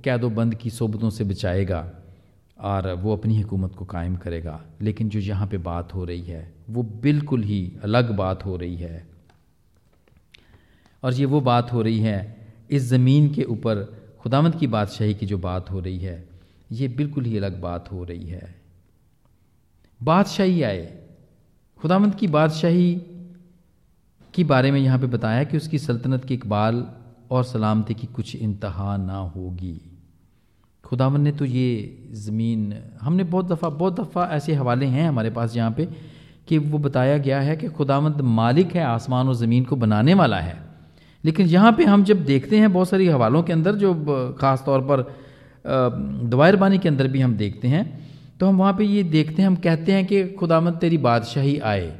कैदोबंद 0.03 0.55
की 0.55 0.69
सोबतों 0.69 1.10
से 1.10 1.24
बचाएगा 1.24 1.79
और 2.60 2.91
वो 2.93 3.15
अपनी 3.15 3.41
हुकूमत 3.41 3.75
को 3.75 3.86
कायम 3.86 4.15
करेगा। 4.15 4.60
लेकिन 4.81 5.10
जो 5.10 5.19
यहाँ 5.19 5.48
पे 5.48 5.57
बात 5.57 5.93
हो 5.93 6.03
रही 6.05 6.22
है, 6.22 6.53
वो 6.69 6.84
बिल्कुल 6.84 7.43
ही 7.43 7.72
अलग 7.84 8.12
बात 8.15 8.45
हो 8.45 8.55
रही 8.57 8.75
है। 8.75 9.07
और 11.03 11.13
ये 11.13 11.25
वो 11.25 11.41
बात 11.41 11.74
हो 11.74 11.81
रही 11.81 12.00
है, 12.00 12.36
इस 12.72 12.84
ज़मीन 12.84 13.34
के 13.34 13.43
ऊपर 13.43 13.84
खुदामद 14.19 14.55
की 14.55 14.67
बादशाही 14.67 15.13
की 15.13 15.25
जो 15.25 15.38
बात 15.38 15.72
हो 15.72 15.79
रही 15.79 15.98
है, 16.00 16.24
ये 16.72 16.88
बिल्कुल 16.88 17.25
ही 17.25 17.38
अलग 17.38 17.60
बात 17.62 17.91
हो 17.91 18.03
रही 18.03 18.27
है। 18.27 18.55
बादशाही 20.01 20.61
आए। 20.63 20.85
खुदामंद 21.79 22.15
की 22.15 22.27
बादशाही 22.29 22.93
के 24.33 24.43
बारे 24.43 24.71
में 24.71 24.79
यहाँ 24.79 24.99
पे 24.99 25.07
बताया 25.07 25.43
कि 25.43 25.57
उसकी 25.57 25.79
सल्तनत 25.79 26.25
के 26.25 26.33
इकबाल 26.33 26.85
और 27.31 27.43
सलामती 27.43 27.93
की 27.93 28.07
कुछ 28.07 28.35
इंतहा 28.35 28.95
ना 28.97 29.17
होगी। 29.35 29.79
खुदावन 30.83 31.21
ने 31.21 31.31
तो 31.31 31.45
ये 31.45 32.09
ज़मीन, 32.15 32.73
हमने 33.01 33.23
बहुत 33.25 33.47
दफ़ा 33.47 33.69
बहुत 33.71 33.99
दफ़ा 33.99 34.25
ऐसे 34.31 34.53
हवाले 34.53 34.85
हैं 34.85 35.07
हमारे 35.07 35.29
पास 35.29 35.55
यहाँ 35.55 35.71
पे 35.71 35.87
कि 36.47 36.57
वो 36.57 36.77
बताया 36.79 37.17
गया 37.17 37.39
है 37.41 37.55
कि 37.57 37.67
खुदावंद 37.69 38.21
मालिक 38.21 38.75
है, 38.75 38.83
आसमान 38.83 39.27
और 39.27 39.35
ज़मीन 39.35 39.63
को 39.65 39.75
बनाने 39.75 40.13
वाला 40.13 40.39
है। 40.39 40.57
लेकिन 41.23 41.47
यहाँ 41.47 41.71
पे 41.71 41.85
हम 41.85 42.03
जब 42.03 42.25
देखते 42.25 42.57
हैं 42.59 42.71
बहुत 42.73 42.89
सारी 42.89 43.07
हवालों 43.07 43.43
के 43.43 43.53
अंदर 43.53 43.75
जो 43.75 43.93
ख़ास 44.39 44.63
तौर 44.65 44.81
पर 44.81 45.01
दवायरबानी 45.65 46.77
के 46.77 46.89
अंदर 46.89 47.07
भी 47.07 47.21
हम 47.21 47.35
देखते 47.37 47.67
हैं 47.67 47.83
तो 48.39 48.47
हम 48.47 48.57
वहाँ 48.57 48.73
पे 48.73 48.83
ये 48.83 49.03
देखते 49.03 49.41
हैं, 49.41 49.47
हम 49.47 49.55
कहते 49.55 49.91
हैं 49.91 50.05
कि 50.05 50.27
खुदामद 50.29 50.77
तेरी 50.77 50.97
बादशाही 50.99 51.57
आए, 51.59 51.91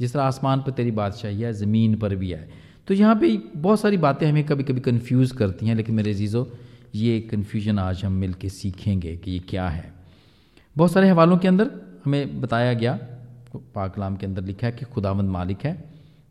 जिस 0.00 0.12
तरह 0.12 0.22
आसमान 0.22 0.60
पर 0.60 0.70
तेरी 0.72 0.90
बादशाही 0.90 1.40
है 1.40 1.52
ज़मीन 1.52 1.96
पर 1.96 2.14
भी 2.16 2.32
आए। 2.32 2.48
तो 2.88 2.94
यहाँ 2.94 3.14
पे 3.16 3.36
बहुत 3.56 3.80
सारी 3.80 3.96
बातें 3.96 4.26
हमें 4.26 4.44
कभी 4.44 4.64
कभी 4.64 4.80
कन्फ्यूज़ 4.80 5.34
करती 5.34 5.66
हैं, 5.66 5.74
लेकिन 5.74 5.94
मेरे 5.94 6.14
जीज़ो 6.14 6.50
ये 6.94 7.20
कन्फ्यूज़न 7.20 7.78
आज 7.78 8.04
हम 8.04 8.12
मिल 8.12 8.32
के 8.32 8.48
सीखेंगे 8.48 9.16
कि 9.16 9.30
ये 9.30 9.38
क्या 9.38 9.68
है। 9.68 9.92
बहुत 10.76 10.92
सारे 10.92 11.08
हवालों 11.08 11.38
के 11.38 11.48
अंदर 11.48 11.70
हमें 12.04 12.40
बताया 12.40 12.72
गया, 12.72 12.98
पाकलाम 13.74 14.16
के 14.16 14.26
अंदर 14.26 14.42
लिखा 14.42 14.66
है 14.66 14.72
कि 14.72 14.84
खुदावंद 14.84 15.28
मालिक 15.30 15.64
है। 15.64 15.72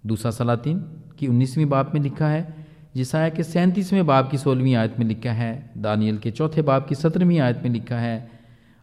दूसरा 0.03 0.31
सलातीन 0.31 0.79
की 1.19 1.27
उन्नीसवीं 1.27 1.65
बाप 1.65 1.93
में 1.93 2.01
लिखा 2.01 2.27
है, 2.27 2.53
जिसाया 2.95 3.29
के 3.29 3.43
सैंतीसवें 3.43 4.05
बाप 4.05 4.29
की 4.31 4.37
सोलहवीं 4.37 4.75
आयत 4.75 4.99
में 4.99 5.05
लिखा 5.05 5.31
है, 5.31 5.71
दानियल 5.77 6.17
के 6.17 6.31
चौथे 6.31 6.61
बाप 6.61 6.87
की 6.87 6.95
सत्रहवीं 6.95 7.39
आयत 7.39 7.61
में 7.63 7.69
लिखा 7.71 7.95
है 7.95 8.32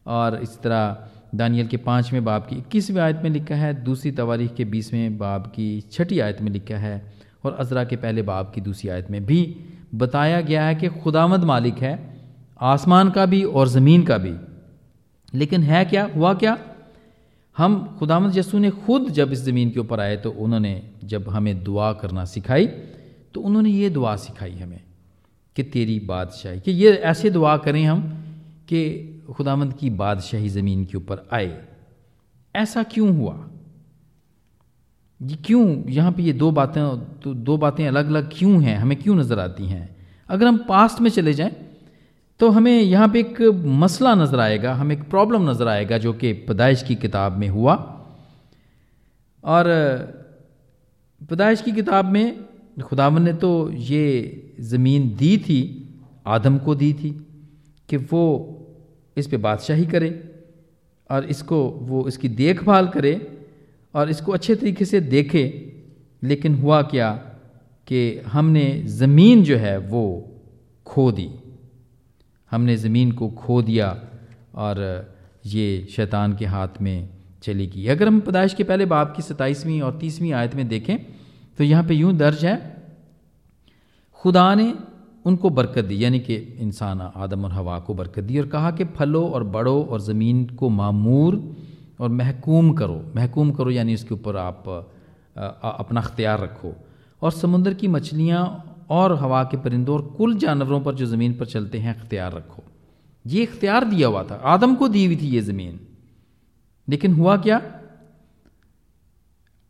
और 0.07 0.41
इस 0.43 0.59
तरह 0.63 1.09
दानियल 1.35 1.67
के 1.67 1.77
पाँचवें 1.77 2.25
बाप 2.25 2.47
की 2.47 2.57
इक्कीसवीं 2.57 3.01
आयत 3.01 3.21
में 3.23 3.31
लिखा 3.31 3.55
है, 3.55 3.73
दूसरी 3.85 4.11
तवारीख 4.11 4.55
के 4.55 4.65
बीसवें 4.65 5.19
बाप 5.19 5.47
की 5.47 5.81
छठी 5.93 6.19
आयत 6.21 6.41
में 6.43 6.51
लिखा 6.53 6.77
है 6.77 7.13
और 7.45 7.55
अजरा 7.55 7.85
के 7.85 7.97
पहले 7.97 8.23
बाप 8.23 8.53
की 8.55 8.61
दूसरी 8.61 8.91
आयत 8.91 9.11
में 9.11 9.25
भी 9.27 9.57
बताया 9.95 10.41
गया 10.41 10.65
है 10.67 10.75
कि 10.75 10.89
खुदामद 11.01 11.45
मालिक 11.45 11.79
है, 11.79 11.99
आसमान 12.61 13.11
का 13.11 13.27
भी 13.27 13.43
और 13.45 13.69
ज़मीन 13.69 14.03
का 14.03 14.19
भी। 14.19 14.35
लेकिन 15.35 15.63
है 15.63 15.85
क्या, 15.85 16.11
हुआ 16.17 16.35
क्या? 16.35 16.59
हम 17.57 17.97
खुदामद 17.99 18.37
यसू 18.37 18.59
ने 18.59 18.71
खुद 18.71 19.09
जब 19.11 19.33
इस 19.33 19.45
ज़मीन 19.45 19.71
के 19.71 19.81
ऊपर 19.81 20.01
आए 20.01 20.17
तो 20.17 20.31
उन्होंने 20.31 20.83
जब 21.05 21.29
हमें 21.29 21.63
दुआ 21.65 21.93
करना 21.93 22.25
सिखाई 22.25 22.67
तो 23.35 23.41
उन्होंने 23.41 23.71
ये 23.71 23.91
दुआ 23.91 24.15
सिखाई 24.17 24.53
हमें 24.53 24.81
कि 25.57 25.63
तेरी 25.63 25.99
बादशाही, 26.01 26.61
कि 26.61 26.71
ये 26.71 26.91
ऐसे 26.91 27.31
दुआ 27.31 27.57
करें 27.57 27.85
हम 27.85 28.01
कि 28.69 29.20
खुदामंद 29.33 29.73
की 29.73 29.91
बादशाही 29.93 30.49
ज़मीन 30.49 30.85
के 30.85 30.97
ऊपर 30.99 31.29
आए। 31.33 31.57
ऐसा 32.55 32.83
क्यों 32.83 33.17
हुआ? 33.17 33.35
ये 35.21 35.37
क्यों? 35.37 35.65
यहाँ 35.89 36.13
पे 36.13 36.23
ये 36.23 36.33
दो 36.33 36.51
बातें 36.51 36.83
तो 37.23 37.35
दो 37.35 37.57
बातें 37.57 37.87
अलग 37.89 38.09
अलग 38.09 38.31
क्यों 38.33 38.63
हैं? 38.63 38.77
हमें 38.77 38.97
क्यों 38.99 39.17
नज़र 39.17 39.39
आती 39.39 39.67
हैं? 39.67 39.97
अगर 40.29 40.47
हम 40.47 40.59
पास्ट 40.69 41.01
में 41.01 41.11
चले 41.11 41.35
जाएँ 41.35 41.53
तो 42.41 42.49
हमें 42.51 42.73
यहाँ 42.73 43.09
पे 43.09 43.21
एक 43.21 43.41
मसला 43.65 44.15
नज़र 44.15 44.41
आएगा, 44.41 44.75
हमें 44.75 44.97
एक 44.97 45.03
प्रॉब्लम 45.11 45.51
नज़र 45.51 45.69
आएगा 45.69 45.99
जो 45.99 46.13
कि 46.13 46.33
पैदाइश 46.33 46.83
की 46.83 46.95
किताब 46.97 47.37
में 47.37 47.49
हुआ। 47.49 47.75
और 49.45 49.67
पैदाइश 51.21 51.63
की 51.63 51.73
किताब 51.73 52.05
में 52.05 52.45
खुदावन 52.83 53.23
ने 53.23 53.33
तो 53.33 53.51
ये 53.73 54.55
ज़मीन 54.61 55.09
दी 55.17 55.37
थी, 55.39 55.61
आदम 56.27 56.59
को 56.59 56.75
दी 56.75 56.93
थी, 56.95 57.11
कि 57.89 57.97
वो 57.97 58.23
इस 59.17 59.27
पे 59.27 59.37
बादशाही 59.39 59.87
करे 59.87 60.11
और 61.11 61.25
इसको 61.27 61.63
वो 61.83 62.07
इसकी 62.09 62.29
देखभाल 62.31 62.89
करे 62.89 63.15
और 63.95 64.11
इसको 64.11 64.33
अच्छे 64.33 64.55
तरीके 64.55 64.85
से 64.85 65.01
देखे। 65.01 65.45
लेकिन 66.23 66.55
हुआ 66.55 66.81
क्या 66.85 67.11
कि 67.89 68.01
हमने 68.27 68.67
ज़मीन 68.89 69.43
जो 69.45 69.57
है 69.57 69.77
वो 69.79 70.03
खो 70.87 71.11
दी। 71.13 71.29
हमने 72.53 72.77
ज़मीन 72.77 73.13
को 73.13 73.29
खो 73.31 73.61
दिया 73.63 73.89
और 74.57 74.79
ये 75.47 75.87
शैतान 75.91 76.37
के 76.37 76.47
हाथ 76.47 76.81
में 76.81 77.09
चली 77.43 77.67
गई। 77.67 77.87
अगर 77.87 78.09
हम 78.09 78.21
पैदाइश 78.21 78.55
के 78.55 78.65
पहले 78.65 78.87
बाप 78.87 79.15
की 79.17 79.23
सताईसवीं 79.23 79.81
और 79.83 79.97
तीसवीं 79.99 80.33
आयत 80.33 80.55
में 80.55 80.67
देखें 80.69 80.97
तो 81.59 81.65
यहाँ 81.65 81.85
पे 81.85 81.95
यूँ 81.95 82.13
दर्ज 82.17 82.45
है, 82.45 82.57
खुदा 84.21 84.55
ने 84.55 84.73
उनको 85.25 85.51
बरकत 85.51 85.85
दी, 85.85 86.05
यानी 86.05 86.21
कि 86.21 86.35
इंसान 86.35 87.01
आदम 87.01 87.45
और 87.45 87.53
हवा 87.53 87.79
को 87.79 87.95
बरकत 87.95 88.25
दी 88.25 88.39
और 88.39 88.47
कहा 88.49 88.71
कि 88.71 88.85
फलो 88.85 89.27
और 89.29 89.45
बड़ो 89.45 89.83
और 89.83 90.01
ज़मीन 90.01 90.45
को 90.47 90.69
मामूर 90.69 91.57
और 92.01 92.09
महकूम 92.09 92.73
करो। 92.73 93.13
महकूम 93.17 93.51
करो 93.51 93.71
यानी 93.71 93.95
उसके 93.95 94.15
ऊपर 94.15 94.37
आप 94.37 94.69
अपना 95.37 96.01
अख्तियार 96.01 96.41
रखो। 96.41 96.73
और 97.23 97.31
समुंदर 97.31 97.75
की 97.75 97.89
मछलियाँ 97.89 98.43
और 98.91 99.15
हवा 99.15 99.43
के 99.45 99.57
परिंदों 99.57 99.95
और 99.95 100.03
कुल 100.07 100.35
जानवरों 100.35 100.81
पर 100.81 100.95
जो 100.95 101.07
ज़मीन 101.07 101.35
पर 101.35 101.47
चलते 101.47 101.79
हैं, 101.79 101.95
अख्तियार 102.01 102.33
रखो। 102.33 102.63
ये 103.27 103.43
इख्तियार 103.43 103.85
दिया 103.85 104.09
हुआ 104.09 104.23
था। 104.23 104.35
आदम 104.35 104.75
को 104.75 104.89
दी 104.89 105.05
हुई 105.07 105.17
थी 105.17 105.29
ये 105.29 105.41
ज़मीन। 105.41 105.81
लेकिन 106.89 107.15
हुआ 107.15 107.37
क्या? 107.37 107.61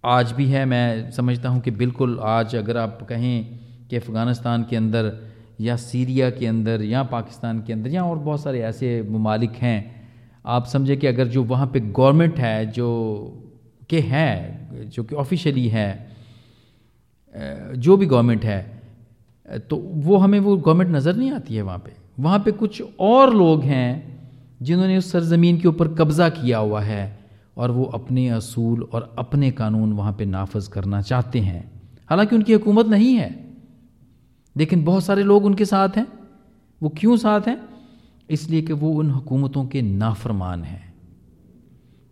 आज 0.04 0.32
भी 0.32 0.46
है, 0.46 0.64
मैं 0.64 1.10
समझता 1.10 1.48
हूँ 1.48 1.60
कि 1.60 1.70
बिल्कुल 1.70 2.18
आज 2.20 2.54
अगर 2.56 2.76
आप 2.76 3.06
कहें 3.08 3.58
कि 3.90 3.96
अफ़गानिस्तान 3.96 4.64
के 4.70 4.76
अंदर 4.76 5.29
या 5.60 5.76
सीरिया 5.76 6.30
के 6.30 6.46
अंदर, 6.46 6.82
या 6.82 7.02
पाकिस्तान 7.04 7.62
के 7.62 7.72
अंदर, 7.72 7.90
या 7.90 8.04
और 8.04 8.18
बहुत 8.18 8.42
सारे 8.42 8.60
ऐसे 8.62 9.02
ममालिक 9.10 9.52
हैं। 9.52 9.78
आप 10.46 10.66
समझे 10.66 10.96
कि 10.96 11.06
अगर 11.06 11.28
जो 11.28 11.42
वहाँ 11.44 11.66
पे 11.66 11.80
गवर्नमेंट 11.80 12.38
है, 12.38 12.66
जो 12.66 12.88
के 13.90 14.00
हैं, 14.00 14.88
जो 14.90 15.04
कि 15.04 15.14
ऑफिशियली 15.16 15.68
है 15.68 16.08
जो 17.34 17.96
भी 17.96 18.06
गवर्नमेंट 18.06 18.44
है 18.44 19.60
तो 19.70 19.76
वो 19.76 20.16
हमें 20.16 20.38
वो 20.40 20.56
गवर्नमेंट 20.56 20.90
नज़र 20.90 21.16
नहीं 21.16 21.30
आती 21.32 21.54
है 21.54 21.62
वहाँ 21.62 21.78
पे। 21.78 21.92
वहाँ 22.18 22.38
पे 22.38 22.52
कुछ 22.52 22.82
और 23.00 23.34
लोग 23.34 23.62
हैं 23.62 23.90
जिन्होंने 24.62 24.96
उस 24.98 25.10
सरजमीन 25.12 25.58
के 25.60 25.68
ऊपर 25.68 25.88
कब्ज़ा 25.94 26.28
किया 26.28 26.58
हुआ 26.58 26.80
है 26.80 27.18
और 27.56 27.70
वो 27.70 27.84
अपने 27.94 28.28
असूल 28.28 28.82
और 28.82 29.14
अपने 29.18 29.50
कानून 29.50 29.92
वहाँ 29.92 30.12
पे 30.12 30.24
नाफज 30.26 30.66
करना 30.68 31.00
चाहते 31.02 31.38
हैं। 31.40 31.62
हालाँकि 32.10 32.36
उनकी 32.36 32.52
हुकूमत 32.52 32.86
नहीं 32.86 33.14
है। 33.14 33.30
लेकिन 34.56 34.84
बहुत 34.84 35.04
सारे 35.04 35.22
लोग 35.22 35.44
उनके 35.44 35.64
साथ 35.64 35.88
हैं। 35.96 36.06
वो 36.82 36.88
क्यों 36.88 37.16
साथ 37.16 37.40
हैं? 37.40 37.68
इसलिए 38.30 38.62
कि 38.62 38.72
वो 38.72 38.90
उन 38.90 39.10
हुकूमतों 39.10 39.64
के 39.64 39.82
नाफरमान 39.82 40.62
हैं। 40.62 40.94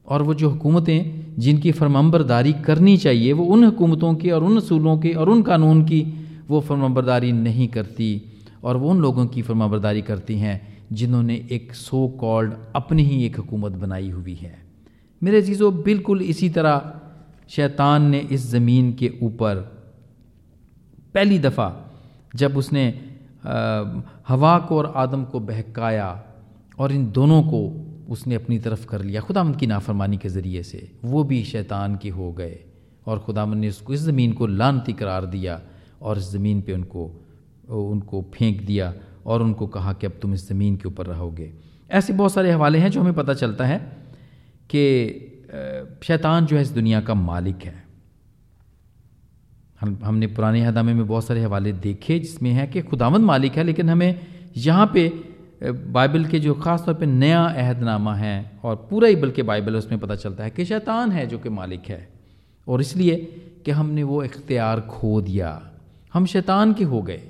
और 0.07 0.23
वो 0.23 0.35
जो 0.35 0.50
हुकूमतें 0.50 1.35
जिनकी 1.38 1.73
फरमंबरदारी 1.73 2.52
करनी 2.52 2.97
चाहिए, 2.97 3.33
वो 3.33 3.45
उन 3.45 3.64
हुकूमतों 3.64 4.14
के 4.14 4.30
और 4.30 4.45
उन 4.45 4.57
असूलों 4.57 4.99
के 4.99 5.12
और 5.12 5.28
उन 5.28 5.42
कानून 5.42 5.85
की 5.85 6.28
वो 6.49 6.61
फरमाबरदारी 6.61 7.33
नहीं 7.33 7.68
करती। 7.68 8.23
और 8.64 8.76
वो 8.76 8.90
उन 8.90 9.00
लोगों 9.00 9.26
की 9.26 9.42
फरमाबरदारी 9.42 10.02
करती 10.02 10.38
हैं 10.38 10.78
जिन्होंने 10.92 11.49
एक 11.50 11.75
सो 11.75 12.09
कॉल्ड 12.09 12.54
अपनी 12.76 13.02
ही 13.02 13.26
एक 13.26 13.37
हुकूमत 13.37 13.73
बनाई 13.73 14.11
हुई 14.11 14.35
है। 14.35 14.59
मेरे 15.23 15.42
चीज़ों 15.42 15.83
बिल्कुल 15.83 16.23
इसी 16.23 16.50
तरह 16.50 17.00
शैतान 17.49 18.02
ने 18.02 18.18
इस 18.18 18.50
ज़मीन 18.50 18.92
के 18.92 19.12
ऊपर 19.23 19.57
पहली 21.14 21.38
दफ़ा 21.38 21.88
जब 22.38 22.57
उसने 22.57 22.87
हवा 24.28 24.59
को 24.59 24.78
और 24.78 24.92
आदम 24.97 25.25
को 25.25 25.40
बहकाया 25.40 26.25
और 26.78 26.92
इन 26.92 27.11
दोनों 27.12 27.42
को 27.42 27.61
उसने 28.09 28.35
अपनी 28.35 28.59
तरफ़ 28.59 28.87
कर 28.87 29.02
लिया 29.02 29.21
खुदा 29.21 29.45
की 29.52 29.66
नाफरमानी 29.66 30.16
के 30.16 30.28
ज़रिए 30.28 30.62
से, 30.62 30.90
वो 31.04 31.25
भी 31.25 31.42
शैतान 31.45 31.97
के 31.97 32.09
हो 32.09 32.33
गए 32.33 32.59
और 33.07 33.18
खुदा 33.18 33.45
ने 33.47 33.68
उसको 33.68 33.95
इस 33.95 34.00
ज़मीन 34.00 34.33
को 34.33 34.47
लानती 34.47 34.92
करार 34.92 35.26
दिया 35.26 35.61
और 36.02 36.18
इस 36.18 36.30
ज़मीन 36.33 36.61
पे 36.62 36.73
उनको 36.73 37.11
उनको 37.68 38.25
फेंक 38.35 38.62
दिया 38.66 38.92
और 39.26 39.42
उनको 39.42 39.66
कहा 39.66 39.92
कि 39.92 40.07
अब 40.07 40.12
तुम 40.23 40.35
इस 40.35 40.49
ज़मीन 40.49 40.76
के 40.76 40.88
ऊपर 40.88 41.07
रहोगे। 41.07 41.52
ऐसे 41.90 42.12
बहुत 42.12 42.33
सारे 42.33 42.52
हवाले 42.52 42.78
हैं 42.78 42.90
जो 42.90 43.00
हमें 43.00 43.14
पता 43.14 43.35
चलता 43.35 43.66
है 43.66 43.78
कि 44.71 44.85
शैतान 46.02 46.47
जो 46.47 46.57
है 46.57 46.62
इस 46.62 46.71
दुनिया 46.71 47.00
का 47.00 47.14
मालिक 47.14 47.64
है। 47.64 47.88
हम, 49.81 49.99
हमने 50.05 50.27
पुराने 50.27 50.61
हदामे 50.65 50.95
में 50.95 51.07
बहुत 51.07 51.25
सारे 51.25 51.43
हवाले 51.43 51.73
देखे 51.73 52.19
जिसमें 52.19 52.51
है 52.51 52.67
कि 52.67 52.81
खुदावंद 52.83 53.25
मालिक 53.25 53.53
है, 53.53 53.65
लेकिन 53.65 53.91
हमें 53.91 54.21
यहाँ 54.57 54.91
पे 54.95 55.09
बाइबल 55.65 56.25
के 56.25 56.39
जो 56.41 56.55
ख़ास 56.55 56.83
तौर 56.87 56.95
पे 56.95 57.07
नया 57.07 57.43
अहदनामा 57.43 58.15
है 58.15 58.61
और 58.65 58.77
पूरा 58.91 59.09
ही 59.09 59.17
बल्कि 59.17 59.43
बाइबल 59.43 59.77
उसमें 59.77 60.01
पता 60.01 60.15
चलता 60.15 60.45
है 60.45 60.51
कि 60.51 60.65
शैतान 60.65 61.13
है 61.13 61.27
जो 61.27 61.39
कि 61.39 61.49
मालिक 61.49 61.89
है। 61.89 62.09
और 62.67 62.81
इसलिए 62.81 63.17
कि 63.65 63.71
हमने 63.71 64.03
वो 64.03 64.23
इख्तियार 64.23 64.81
खो 64.81 65.21
दिया। 65.21 65.51
हम 66.15 66.27
शैतान 66.27 66.73
के 66.75 66.85
हो 66.85 67.03
गए। 67.03 67.23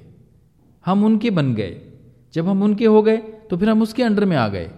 हम 0.87 1.05
उनके 1.05 1.31
बन 1.31 1.55
गए। 1.55 1.77
जब 2.35 2.49
हम 2.49 2.63
उनके 2.63 2.87
हो 2.87 3.03
गए 3.03 3.17
तो 3.51 3.57
फिर 3.57 3.71
हम 3.71 3.83
उसके 3.83 4.03
अंडर 4.03 4.25
में 4.25 4.37
आ 4.37 4.49
गए। 4.49 4.71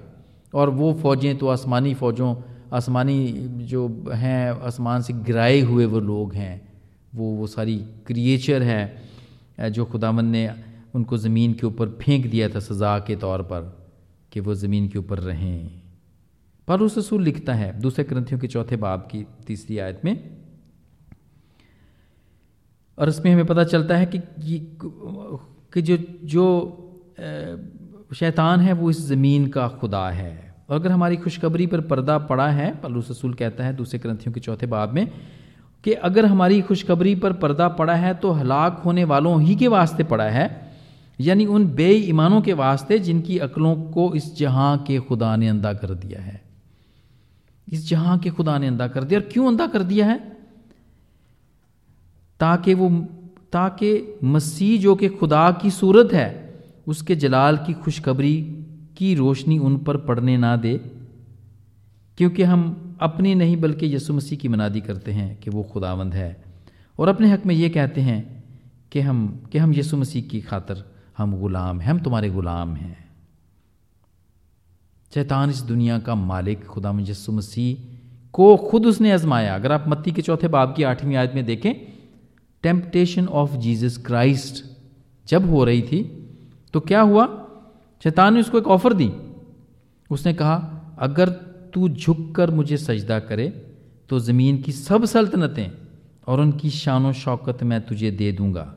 और 0.54 0.70
वो 0.70 0.92
फ़ौजें 0.94 1.36
तो 1.38 1.48
आसमानी 1.48 1.94
फ़ौजों, 1.94 2.34
आसमानी 2.72 3.32
जो 3.66 3.86
हैं, 4.14 4.50
आसमान 4.50 5.02
से 5.02 5.12
गिराए 5.12 5.60
हुए 5.60 5.84
वो 5.84 6.00
लोग 6.00 6.34
हैं। 6.34 6.69
वो 7.12 7.30
वो 7.36 7.46
सारी 7.46 7.76
क्रिएचर 8.06 8.62
है 8.62 9.70
जो 9.70 9.84
खुदावन 9.84 10.26
ने 10.26 10.48
उनको 10.94 11.18
ज़मीन 11.18 11.52
के 11.52 11.66
ऊपर 11.66 11.88
फेंक 12.00 12.26
दिया 12.26 12.48
था 12.48 12.60
सज़ा 12.60 12.98
के 12.98 13.16
तौर 13.16 13.42
पर 13.42 13.62
कि 14.32 14.40
वो 14.40 14.54
ज़मीन 14.54 14.88
के 14.88 14.98
ऊपर 14.98 15.18
रहें। 15.18 15.70
पर 16.68 16.80
उस 16.80 16.98
रसूल 16.98 17.22
लिखता 17.22 17.54
है 17.54 17.78
दूसरे 17.80 18.04
ग्रंथियों 18.04 18.40
के 18.40 18.46
चौथे 18.46 18.76
बाब 18.76 19.08
की 19.12 19.24
तीसरी 19.46 19.78
आयत 19.78 20.00
में। 20.04 20.38
और 22.98 23.08
इसमें 23.08 23.32
हमें 23.32 23.46
पता 23.46 23.64
चलता 23.64 23.96
है 23.96 24.06
कि 24.06 24.20
कि 25.72 25.82
जो 25.82 25.96
जो 26.24 26.46
शैतान 28.14 28.60
है 28.60 28.72
वो 28.72 28.90
इस 28.90 29.00
ज़मीन 29.00 29.46
का 29.48 29.68
खुदा 29.80 30.08
है। 30.10 30.54
और 30.68 30.76
अगर 30.76 30.90
हमारी 30.92 31.16
खुशखबरी 31.16 31.66
पर 31.66 31.80
पर्दा 31.80 32.18
पड़ा 32.18 32.48
है 32.50 32.74
पलूस 32.80 33.10
रसूल 33.10 33.34
कहता 33.34 33.64
है 33.64 33.72
दूसरे 33.76 33.98
ग्रंथियों 33.98 34.32
के 34.32 34.40
चौथे 34.40 34.66
बाब 34.66 34.92
में 34.92 35.06
कि 35.84 35.92
अगर 35.92 36.26
हमारी 36.26 36.60
खुशखबरी 36.62 37.14
पर 37.14 37.32
पर्दा 37.32 37.68
पड़ा 37.68 37.94
है 37.94 38.14
तो 38.14 38.30
हलाक 38.30 38.82
होने 38.84 39.04
वालों 39.04 39.42
ही 39.42 39.56
के 39.56 39.68
वास्ते 39.68 40.04
पड़ा 40.04 40.24
है, 40.24 40.72
यानी 41.20 41.46
उन 41.46 41.66
बेईमानों 41.66 42.40
के 42.42 42.52
वास्ते 42.52 42.98
जिनकी 42.98 43.38
अकलों 43.38 43.76
को 43.76 44.14
इस 44.14 44.36
जहाँ 44.36 44.78
के 44.78 44.98
खुदा 44.98 45.36
ने 45.36 45.48
अंधा 45.48 45.72
कर 45.72 45.94
दिया 45.94 46.22
है। 46.22 46.42
इस 47.72 47.88
जहाँ 47.88 48.18
के 48.18 48.30
खुदा 48.30 48.58
ने 48.58 48.66
अंधा 48.66 48.88
कर 48.88 49.04
दिया। 49.04 49.20
और 49.20 49.28
क्यों 49.32 49.46
अंधा 49.46 49.66
कर 49.66 49.82
दिया 49.82 50.06
है? 50.06 50.36
ताकि 52.40 52.74
वो, 52.74 52.90
ताकि 53.52 54.18
मसीह 54.24 54.80
जो 54.80 54.94
कि 54.94 55.08
खुदा 55.08 55.50
की 55.50 55.70
सूरत 55.70 56.12
है, 56.12 56.54
उसके 56.86 57.16
जलाल 57.16 57.56
की 57.56 57.72
खुशखबरी 57.72 58.64
की 58.96 59.14
रोशनी 59.14 59.58
उन 59.58 59.76
पर 59.78 59.96
पड़ने 59.96 60.36
ना 60.36 60.56
दे, 60.56 60.78
क्योंकि 62.18 62.42
हम 62.42 62.89
अपनी 63.00 63.34
नहीं, 63.34 63.56
बल्कि 63.56 63.94
यसु 63.94 64.14
मसीह 64.14 64.38
की 64.38 64.48
मनादी 64.48 64.80
करते 64.80 65.12
हैं 65.12 65.36
कि 65.40 65.50
वो 65.50 65.62
खुदावंद 65.62 66.14
है। 66.14 66.44
और 66.98 67.08
अपने 67.08 67.30
हक 67.30 67.46
में 67.46 67.54
ये 67.54 67.68
कहते 67.68 68.00
हैं 68.00 68.44
कि 68.92 69.00
हम 69.00 69.40
कि 69.52 69.58
हम 69.58 69.74
यसु 69.74 69.96
मसीह 69.96 70.22
की 70.22 70.40
खातर 70.40 70.84
हम 71.18 71.38
गुलाम 71.40 71.80
हैं, 71.80 71.90
हम 71.90 71.98
तुम्हारे 71.98 72.30
गुलाम 72.30 72.74
हैं। 72.74 73.08
शैतान 75.14 75.50
इस 75.50 75.60
दुनिया 75.62 75.98
का 75.98 76.14
मालिक, 76.14 76.64
खुदा 76.64 76.98
यसु 77.00 77.32
मसीह 77.32 77.96
को 78.32 78.56
खुद 78.56 78.86
उसने 78.86 79.12
आजमाया। 79.12 79.54
अगर 79.54 79.72
आप 79.72 79.84
मत्ती 79.88 80.12
के 80.12 80.22
चौथे 80.22 80.48
बाब 80.48 80.74
की 80.76 80.82
आठवीं 80.82 81.16
आयत 81.16 81.32
में 81.34 81.44
देखें 81.46 81.74
टेम्पटेशन 82.62 83.26
ऑफ़ 83.26 83.56
जीसस 83.56 83.96
क्राइस्ट 84.06 84.64
जब 85.26 85.48
हो 85.50 85.64
रही 85.64 85.82
थी 85.82 86.02
तो 86.74 86.80
क्या 86.80 87.00
हुआ? 87.00 87.26
शैतान 88.02 88.34
ने 88.34 88.40
उसको 88.40 88.58
एक 88.58 88.66
ऑफ़र 88.66 88.92
दी। 88.92 89.10
उसने 90.10 90.34
कहा, 90.34 90.56
अगर 90.98 91.49
तू 91.74 91.88
झुक 91.88 92.34
कर 92.34 92.50
मुझे 92.50 92.76
सजदा 92.76 93.18
करे 93.20 93.48
तो 94.10 94.18
ज़मीन 94.20 94.60
की 94.62 94.72
सब 94.72 95.04
सल्तनतें 95.04 95.70
और 96.26 96.40
उनकी 96.40 96.70
शान 96.70 97.12
शौकत 97.12 97.62
मैं 97.62 97.80
तुझे 97.86 98.10
दे 98.10 98.30
दूँगा। 98.32 98.74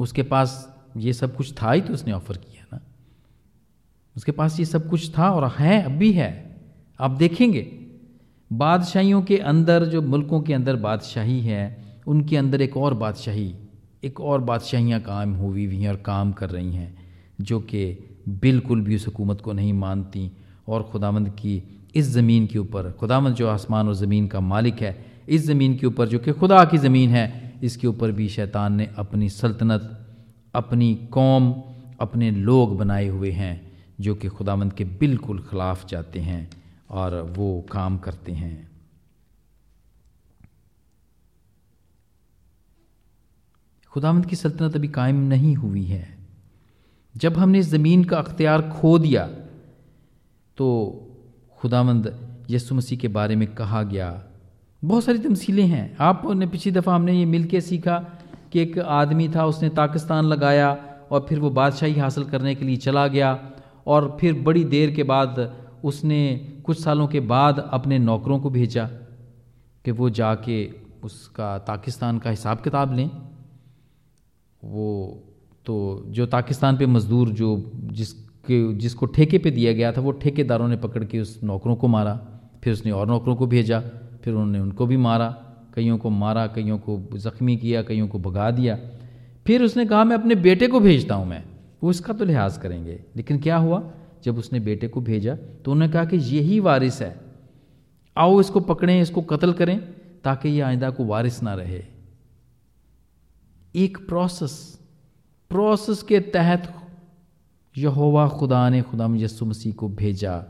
उसके 0.00 0.22
पास 0.22 0.52
ये 0.96 1.12
सब 1.12 1.36
कुछ 1.36 1.52
था 1.62 1.72
ही 1.72 1.80
तो 1.80 1.92
उसने 1.92 2.12
ऑफ़र 2.12 2.36
किया 2.36 2.66
ना। 2.72 2.80
उसके 4.16 4.32
पास 4.32 4.58
ये 4.58 4.64
सब 4.64 4.88
कुछ 4.90 5.10
था 5.18 5.30
और 5.30 5.50
है, 5.58 5.82
अब 5.82 5.92
भी 5.92 6.12
है। 6.12 6.30
आप 7.00 7.10
देखेंगे, 7.10 7.60
बादशाहियों 8.50 9.22
के 9.22 9.36
अंदर 9.36 9.84
जो 9.84 10.02
मुल्कों 10.02 10.40
के 10.40 10.54
अंदर 10.54 10.76
बादशाही 10.76 11.40
है, 11.40 11.62
उनके 12.06 12.36
अंदर 12.36 12.62
एक 12.62 12.76
और 12.76 12.94
बादशाही, 12.94 13.54
एक 14.04 14.20
और 14.20 14.40
बादशाहियाँ 14.40 15.00
कायम 15.00 15.34
हुई 15.34 15.66
हुई 15.66 15.80
हैं 15.80 15.88
और 15.88 15.96
काम 15.96 16.32
कर 16.32 16.50
रही 16.50 16.72
हैं, 16.72 16.94
जो 17.40 17.60
कि 17.60 17.82
बिल्कुल 18.28 18.80
भी 18.80 18.96
उस 18.96 19.06
हुकूमत 19.06 19.40
को 19.40 19.52
नहीं 19.52 19.72
मानती। 19.72 20.30
और 20.70 20.82
खुदामंद 20.82 21.28
की 21.28 21.62
इस 21.94 22.06
ज़मीन 22.06 22.46
के 22.46 22.58
ऊपर 22.58 22.90
खुदामंद 22.92 23.34
जो 23.34 23.48
आसमान 23.48 23.88
और 23.88 23.94
ज़मीन 23.94 24.26
का 24.28 24.40
मालिक 24.40 24.82
है, 24.82 24.92
इस 25.28 25.46
ज़मीन 25.46 25.76
के 25.76 25.86
ऊपर 25.86 26.08
जो 26.08 26.18
कि 26.18 26.32
खुदा 26.32 26.64
की 26.64 26.78
ज़मीन 26.78 27.10
है, 27.10 27.58
इसके 27.62 27.86
ऊपर 27.86 28.12
भी 28.12 28.28
शैतान 28.28 28.72
ने 28.72 28.88
अपनी 28.98 29.28
सल्तनत, 29.28 29.96
अपनी 30.54 30.94
कौम, 31.12 31.52
अपने 32.00 32.30
लोग 32.30 32.76
बनाए 32.78 33.08
हुए 33.08 33.30
हैं, 33.30 33.72
जो 34.00 34.14
कि 34.14 34.28
खुदामंद 34.28 34.72
के 34.72 34.84
बिल्कुल 34.84 35.38
ख़िलाफ़ 35.40 35.86
जाते 35.86 36.20
हैं 36.20 36.48
और 36.90 37.20
वो 37.36 37.66
काम 37.72 37.98
करते 37.98 38.32
हैं। 38.32 38.70
खुदामंद 43.92 44.26
की 44.26 44.36
सल्तनत 44.36 44.76
अभी 44.76 44.88
कायम 44.88 45.16
नहीं 45.26 45.54
हुई 45.56 45.84
है। 45.84 46.08
जब 47.14 47.36
हमने 47.36 47.62
ज़मीन 47.62 48.04
का 48.04 48.18
अख्तियार 48.18 48.62
खो 48.70 48.98
दिया 48.98 49.28
तो 50.60 50.68
खुदामंद 51.58 52.06
यसु 52.50 52.74
मसीह 52.74 52.98
के 52.98 53.08
बारे 53.08 53.36
में 53.36 53.46
कहा 53.54 53.82
गया। 53.82 54.08
बहुत 54.82 55.04
सारी 55.04 55.18
तमसीलें 55.18 55.66
हैं। 55.66 55.96
आपने 56.00 56.46
पिछली 56.46 56.72
दफ़ा 56.72 56.94
हमने 56.94 57.12
ये 57.12 57.24
मिल 57.26 57.44
के 57.44 57.60
सीखा 57.60 57.98
कि 58.52 58.60
एक 58.60 58.78
आदमी 58.78 59.28
था, 59.28 59.44
उसने 59.46 59.68
पाकिस्तान 59.68 60.24
लगाया 60.24 60.68
और 61.10 61.24
फिर 61.28 61.38
वो 61.38 61.50
बादशाही 61.50 61.94
हासिल 61.94 62.24
करने 62.24 62.54
के 62.54 62.64
लिए 62.64 62.76
चला 62.76 63.06
गया 63.08 63.30
और 63.86 64.16
फिर 64.20 64.34
बड़ी 64.42 64.64
देर 64.66 64.90
के 64.90 65.02
बाद 65.02 65.38
उसने 65.84 66.20
कुछ 66.64 66.82
सालों 66.82 67.06
के 67.08 67.20
बाद 67.20 67.58
अपने 67.72 67.98
नौकरों 67.98 68.38
को 68.40 68.50
भेजा 68.50 68.84
कि 69.84 69.90
वो 69.90 70.10
जाके 70.10 70.58
उसका 71.04 71.56
पाकिस्तान 71.68 72.18
का 72.18 72.30
हिसाब 72.30 72.60
किताब 72.60 72.92
लें। 72.94 73.10
वो 74.62 74.88
तो 75.66 75.76
जो 76.08 76.26
पाकिस्तान 76.28 76.76
पे 76.76 76.86
मज़दूर 76.86 77.28
जो 77.32 77.56
जिसके 78.48 78.78
जिसको 78.78 79.06
ठेके 79.06 79.38
पे 79.38 79.50
दिया 79.50 79.72
गया 79.72 79.92
था, 79.92 80.00
वो 80.00 80.10
ठेकेदारों 80.10 80.68
ने 80.68 80.76
पकड़ 80.76 81.04
के 81.04 81.20
उस 81.20 81.40
नौकरों 81.44 81.76
को 81.76 81.88
मारा, 81.88 82.42
फिर 82.64 82.72
उसने 82.72 82.92
और 82.92 83.06
नौकरों 83.06 83.36
को 83.36 83.46
भेजा, 83.46 83.80
फिर 84.24 84.34
उन्होंने 84.34 84.58
उनको 84.58 84.86
भी 84.86 84.96
मारा, 84.96 85.28
कईयों 85.74 85.98
को 85.98 86.10
मारा, 86.10 86.46
कईयों 86.46 86.78
को 86.78 87.00
ज़ख्मी 87.14 87.56
किया, 87.56 87.82
कईयों 87.82 88.08
को 88.08 88.18
भगा 88.18 88.50
दिया। 88.50 88.78
फिर 89.46 89.62
उसने 89.62 89.86
कहा, 89.86 90.04
मैं 90.04 90.16
अपने 90.16 90.34
बेटे 90.34 90.66
को 90.66 90.80
भेजता 90.80 91.14
हूँ 91.14 91.26
मैं, 91.26 91.44
वो 91.82 91.90
इसका 91.90 92.12
तो 92.12 92.24
लिहाज 92.24 92.58
करेंगे। 92.58 93.04
लेकिन 93.16 93.38
क्या 93.38 93.56
हुआ? 93.56 93.92
जब 94.24 94.38
उसने 94.38 94.60
बेटे 94.60 94.88
को 94.88 95.00
भेजा 95.00 95.34
तो 95.34 95.72
उन्होंने 95.72 95.92
कहा 95.92 96.04
कि 96.04 96.16
यही 96.16 96.60
वारिस 96.60 97.02
है। 97.02 97.20
आओ 98.16 98.40
इसको 98.40 98.60
पकड़ें, 98.60 99.00
इसको 99.00 99.22
कत्ल 99.22 99.52
करें, 99.52 99.80
ताकि 100.24 100.48
ये 100.48 100.60
आइंदा 100.60 100.90
को 100.90 101.04
वारिस 101.04 101.42
ना 101.42 101.54
रहे। 101.54 101.82
एक 103.74 103.98
प्रोसेस 104.08 104.80
प्रोसेस 105.50 106.02
के 106.02 106.20
तहत 106.20 106.74
यहोवा 107.80 108.28
खुदा 108.28 108.68
ने 108.68 108.82
खुदा 108.82 109.08
यसु 109.16 109.46
मसीह 109.46 109.72
को 109.72 109.88
भेजा। 109.88 110.44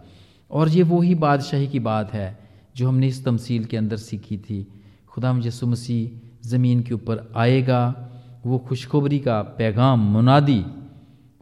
और 0.50 0.68
ये 0.68 0.82
वही 0.82 1.14
बादशाही 1.14 1.68
की 1.68 1.80
बात 1.80 2.12
है 2.12 2.38
जो 2.76 2.88
हमने 2.88 3.08
इस 3.08 3.24
तमसील 3.24 3.64
के 3.64 3.76
अंदर 3.76 3.96
सीखी 3.96 4.38
थी। 4.38 4.66
खुदा 5.08 5.40
यसु 5.44 5.66
मसीह 5.66 6.48
ज़मीन 6.48 6.82
के 6.82 6.94
ऊपर 6.94 7.32
आएगा, 7.36 8.08
वो 8.46 8.58
खुशखबरी 8.58 9.18
का 9.18 9.42
पैगाम 9.42 10.00
मुनादी, 10.00 10.64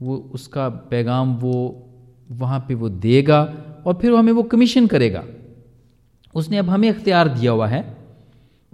वो 0.02 0.30
उसका 0.34 0.68
पैगाम 0.68 1.36
वो 1.36 1.84
वहाँ 2.30 2.64
पे 2.68 2.74
वो 2.74 2.88
देगा 2.88 3.40
और 3.86 3.94
फिर 3.94 4.14
हमें 4.14 4.32
वो 4.32 4.42
कमीशन 4.42 4.86
करेगा। 4.86 5.24
उसने 6.34 6.58
अब 6.58 6.68
हमें 6.68 6.88
इख्तियार 6.90 7.28
दिया 7.28 7.52
हुआ 7.52 7.66
है। 7.66 7.96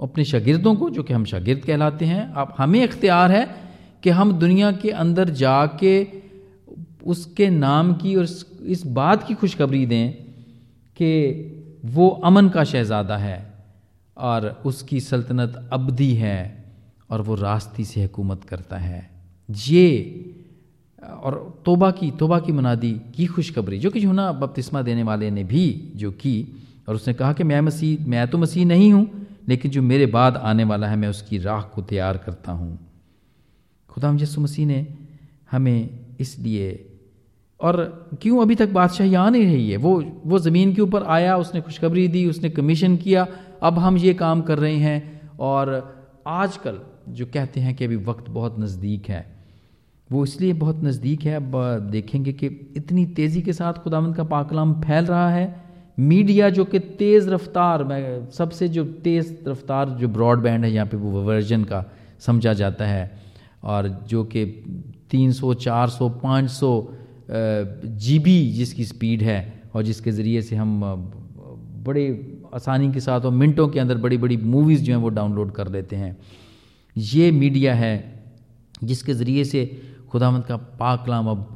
अपने 0.03 0.24
शागिर्दों 0.24 0.74
को, 0.74 0.90
जो 0.90 1.03
कि 1.03 1.12
हम 1.12 1.24
शागिर्द 1.24 1.61
कहलाते 1.61 2.05
हैं, 2.05 2.33
अब 2.33 2.55
हमें 2.59 2.85
इख्तियार 2.85 3.31
है 3.31 3.57
कि 4.03 4.11
हम 4.11 4.33
दुनिया 4.33 4.72
के 4.72 4.90
अंदर 4.90 5.29
जाके 5.31 6.24
उसके 7.07 7.51
नाम 7.51 7.95
की 7.95 8.17
और 8.17 8.27
इस 8.67 8.87
बात 8.87 9.27
की 9.27 9.35
खुशखबरी 9.35 9.87
दें 9.87 10.12
कि 10.97 11.11
वो 11.85 12.09
अमन 12.09 12.49
का 12.49 12.64
शहज़ादा 12.64 13.17
है 13.17 13.55
और 14.17 14.62
उसकी 14.67 15.01
सल्तनत 15.01 15.69
अबदी 15.73 16.14
है 16.14 16.64
और 17.11 17.21
वो 17.21 17.35
रास्ती 17.35 17.85
से 17.85 18.03
हुकूमत 18.03 18.45
करता 18.45 18.77
है। 18.77 19.11
ये, 19.49 20.35
और 21.03 21.62
तोबा 21.64 21.90
की 21.90 22.11
तोबा 22.11 22.38
की 22.38 22.53
मुनादी 22.53 22.93
की 23.14 23.27
खुशखबरी, 23.27 23.79
जो 23.79 23.90
कि 23.90 24.05
यूना 24.05 24.33
बपतिस्मा 24.33 24.83
देने 24.83 25.03
वाले 25.03 25.31
ने 25.31 25.45
भी 25.45 25.93
जो 25.97 26.11
की, 26.12 26.37
और 26.88 26.95
उसने 26.95 27.14
कहा 27.14 27.33
कि 27.33 27.45
मैं 27.45 27.61
मसीह, 27.61 28.07
मैं 28.07 28.27
तो 28.29 28.38
मसीह 28.38 28.64
नहीं 28.67 28.93
हूँ, 28.93 29.27
लेकिन 29.49 29.71
जो 29.71 29.83
मेरे 29.83 30.07
बाद 30.07 30.37
आने 30.37 30.64
वाला 30.64 30.87
है, 30.88 30.97
मैं 30.97 31.09
उसकी 31.09 31.38
राह 31.38 31.62
को 31.62 31.83
तैयार 31.83 32.19
करता 32.19 32.53
हूँ। 32.53 32.79
खुदा 33.88 34.14
यसु 34.14 34.40
मसीह 34.40 34.67
ने 34.67 34.87
हमें 35.51 35.88
इसलिए 36.21 36.94
और 37.61 38.09
क्यों 38.23 38.40
अभी 38.43 38.55
तक 38.55 38.69
बादशाही 38.69 39.14
आ 39.14 39.29
नहीं 39.31 39.45
रही 39.45 39.71
है? 39.71 39.77
वो 39.77 40.03
वो 40.27 40.38
ज़मीन 40.38 40.75
के 40.75 40.83
ऊपर 40.83 41.03
आया 41.03 41.37
उसने 41.37 41.61
खुशखबरी 41.61 42.09
दी 42.09 42.27
उसने 42.27 42.51
कमीशन 42.51 42.97
किया 42.97 43.27
अब 43.62 43.79
हम 43.79 43.97
ये 43.99 44.14
काम 44.14 44.43
कर 44.43 44.59
रहे 44.59 44.77
हैं। 44.77 45.31
और 45.40 45.69
आजकल 46.27 46.79
जो 47.09 47.27
कहते 47.27 47.61
हैं 47.61 47.75
कि 47.75 47.85
अभी 47.85 47.97
वक्त 47.97 48.29
बहुत 48.31 48.59
नज़दीक 48.61 49.09
है 49.09 49.35
वो 50.11 50.23
इसलिए 50.25 50.53
बहुत 50.53 50.83
नज़दीक 50.85 51.23
है 51.23 51.35
अब 51.37 51.53
देखेंगे 51.90 52.33
कि 52.33 52.47
इतनी 52.77 53.05
तेज़ी 53.07 53.43
के 53.43 53.53
साथ 53.53 53.73
खुदावंद 53.73 54.17
का 54.17 54.25
पाकलाम 54.25 54.73
फैल 54.81 55.05
रहा 55.05 55.31
है। 55.31 55.64
मीडिया 55.99 56.51
जो 56.51 56.64
कि 56.64 56.79
तेज़ 56.79 57.31
रफ्तार 57.31 57.85
में 57.85 58.31
सबसे 58.31 58.69
जो 58.69 58.85
तेज़ 58.85 59.33
रफ्तार 59.49 59.88
जो 59.90 60.09
ब्रॉडबैंड 60.09 60.64
है 60.64 60.73
यहाँ 60.73 60.87
पे 60.87 60.97
वो 60.97 61.23
वर्जन 61.23 61.64
का 61.64 61.85
समझा 62.21 62.53
जाता 62.53 62.85
है। 62.85 63.11
और 63.64 63.88
जो 64.09 64.25
कि 64.25 64.45
300, 65.11 65.55
400, 65.55 66.09
500 66.09 66.71
जीबी 67.29 68.53
जिसकी 68.53 68.85
स्पीड 68.85 69.23
है 69.23 69.63
और 69.75 69.83
जिसके 69.83 70.13
ज़रिए 70.13 70.43
से 70.43 70.57
हम 70.57 70.81
बड़े 71.87 72.07
आसानी 72.55 72.93
के 72.93 73.01
साथ 73.01 73.21
और 73.21 73.33
मिनटों 73.33 73.69
के 73.69 73.81
अंदर 73.81 73.97
बड़ी 73.99 74.17
बड़ी 74.19 74.37
मूवीज़ 74.37 74.83
जो 74.83 74.93
हैं 74.93 75.01
वो 75.01 75.09
डाउनलोड 75.11 75.53
कर 75.53 75.69
लेते 75.69 75.97
हैं। 75.97 76.17
ये 76.97 77.31
मीडिया 77.31 77.75
है 77.75 78.23
जिसके 78.85 79.15
ज़रिए 79.15 79.45
से 79.45 79.65
खुदामंद 80.11 80.45
का 80.45 80.57
पाकलाम 80.57 81.27
अब 81.27 81.51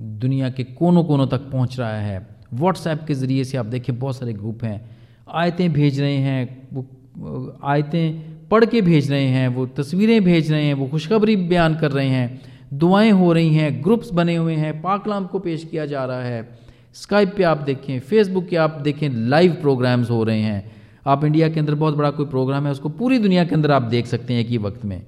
दुनिया 0.00 0.50
के 0.50 0.64
कोनों 0.64 1.04
कोनों 1.04 1.26
तक 1.26 1.50
पहुँच 1.50 1.78
रहा 1.78 2.00
है। 2.00 2.26
व्हाट्सएप 2.54 3.04
के 3.06 3.14
ज़रिए 3.14 3.44
से 3.44 3.56
आप 3.58 3.66
देखें 3.66 3.98
बहुत 3.98 4.16
सारे 4.16 4.32
ग्रुप 4.32 4.64
हैं। 4.64 4.80
आयतें 5.28 5.72
भेज 5.72 6.00
रहे 6.00 6.16
हैं, 6.16 6.68
वो 6.72 7.58
आयतें 7.64 8.48
पढ़ 8.48 8.64
के 8.64 8.80
भेज 8.82 9.10
रहे 9.10 9.26
हैं, 9.26 9.48
वो 9.48 9.66
तस्वीरें 9.66 10.24
भेज 10.24 10.50
रहे 10.52 10.64
हैं, 10.64 10.74
वो 10.74 10.86
खुशखबरी 10.86 11.36
बयान 11.36 11.74
कर 11.74 11.92
रहे 11.92 12.08
हैं। 12.08 12.40
दुआएँ 12.72 13.10
हो 13.10 13.32
रही 13.32 13.54
हैं, 13.54 13.84
ग्रुप्स 13.84 14.12
बने 14.12 14.36
हुए 14.36 14.54
हैं, 14.54 14.82
पाकलाम 14.82 15.26
को 15.26 15.38
पेश 15.38 15.64
किया 15.64 15.86
जा 15.86 16.04
रहा 16.04 16.22
है। 16.22 16.58
स्काइप 16.94 17.34
पे 17.36 17.42
आप 17.42 17.56
देखें 17.56 18.00
फेसबुक 18.00 18.46
के 18.46 18.56
आप 18.56 18.80
देखें 18.82 19.08
लाइव 19.10 19.52
प्रोग्राम्स 19.52 20.10
हो 20.10 20.24
रहे 20.24 20.40
हैं। 20.40 20.72
आप 21.06 21.24
इंडिया 21.24 21.48
के 21.48 21.60
अंदर 21.60 21.74
बहुत 21.74 21.96
बड़ा 21.96 22.10
कोई 22.10 22.26
प्रोग्राम 22.26 22.64
है, 22.64 22.72
उसको 22.72 22.88
पूरी 22.88 23.18
दुनिया 23.18 23.44
के 23.44 23.54
अंदर 23.54 23.70
आप 23.70 23.82
देख 23.82 24.06
सकते 24.06 24.34
हैं 24.34 24.40
एक 24.40 24.46
ही 24.46 24.58
वक्त 24.58 24.84
में। 24.84 25.02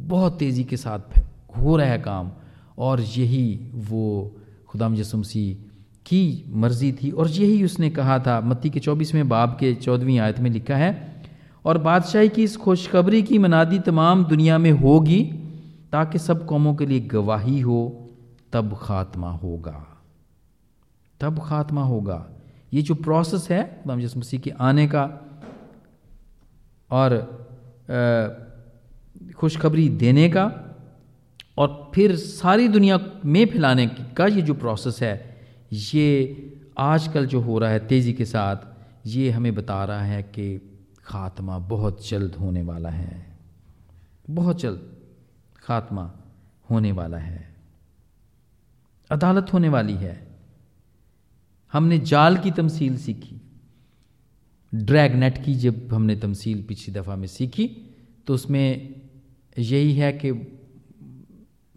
बहुत 0.00 0.38
तेज़ी 0.38 0.64
के 0.64 0.76
साथ 0.76 1.22
हो 1.58 1.76
रहा 1.76 1.86
है 1.86 1.98
काम। 1.98 2.30
और 2.78 3.00
यही 3.00 3.60
वो 3.74 4.36
खुदाम 4.68 4.94
यसुमसी 4.94 5.52
की 6.06 6.44
मर्ज़ी 6.48 6.92
थी, 6.92 7.10
और 7.10 7.28
यही 7.28 7.64
उसने 7.64 7.90
कहा 7.90 8.18
था। 8.18 8.40
मत्ती 8.40 8.70
के 8.70 8.80
चौबीसवें 8.80 9.28
बाब 9.28 9.56
के 9.60 9.74
चौदहवीं 9.74 10.18
आयत 10.18 10.40
में 10.40 10.50
लिखा 10.50 10.76
है, 10.76 11.22
और 11.64 11.78
बादशाही 11.78 12.28
की 12.28 12.42
इस 12.42 12.56
खुशखबरी 12.56 13.22
की 13.22 13.38
मनादी 13.38 13.78
तमाम 13.78 14.24
दुनिया 14.24 14.58
में 14.58 14.70
होगी 14.70 15.39
ताकि 15.92 16.18
सब 16.18 16.46
कौमों 16.46 16.74
के 16.74 16.86
लिए 16.86 17.00
गवाही 17.00 17.60
हो, 17.60 18.08
तब 18.52 18.78
खात्मा 18.82 19.30
होगा। 19.30 19.86
तब 21.20 21.42
खात्मा 21.44 21.82
होगा। 21.82 22.28
ये 22.72 22.82
जो 22.82 22.94
प्रोसेस 22.94 23.50
है, 23.50 23.80
खुदाम 23.82 24.00
मसीह 24.00 24.40
के 24.40 24.50
आने 24.50 24.86
का, 24.86 25.20
और 26.90 27.40
खुशखबरी 29.36 29.88
देने 29.88 30.28
का, 30.28 30.76
और 31.58 31.90
फिर 31.94 32.16
सारी 32.16 32.68
दुनिया 32.68 33.00
में 33.24 33.46
फैलाने 33.46 33.86
का 33.86 34.26
ये 34.26 34.42
जो 34.42 34.54
प्रोसेस 34.54 35.02
है, 35.02 35.40
ये 35.72 36.36
आजकल 36.78 37.26
जो 37.26 37.40
हो 37.40 37.58
रहा 37.58 37.70
है 37.70 37.86
तेज़ी 37.86 38.12
के 38.12 38.24
साथ, 38.24 38.56
ये 39.06 39.30
हमें 39.30 39.54
बता 39.54 39.84
रहा 39.84 40.02
है 40.02 40.22
कि 40.22 40.78
खात्मा 41.04 41.58
बहुत 41.58 42.08
जल्द 42.08 42.34
होने 42.34 42.62
वाला 42.62 42.88
है। 42.88 43.38
बहुत 44.30 44.60
जल्द। 44.60 44.99
खात्मा 45.70 46.10
होने 46.70 46.92
वाला 46.92 47.18
है। 47.18 47.56
अदालत 49.10 49.52
होने 49.52 49.68
वाली 49.68 49.94
है। 49.94 50.14
हमने 51.72 51.98
जाल 51.98 52.36
की 52.36 52.50
तमसील 52.50 52.96
सीखी। 52.96 53.36
ड्रैगनेट 54.74 55.44
की 55.44 55.54
जब 55.54 55.92
हमने 55.92 56.16
तमसील 56.16 56.62
पिछली 56.62 56.94
दफ़ा 56.94 57.16
में 57.16 57.26
सीखी 57.26 57.66
तो 58.26 58.34
उसमें 58.34 58.94
यही 59.58 59.92
है 59.94 60.12
कि 60.12 60.32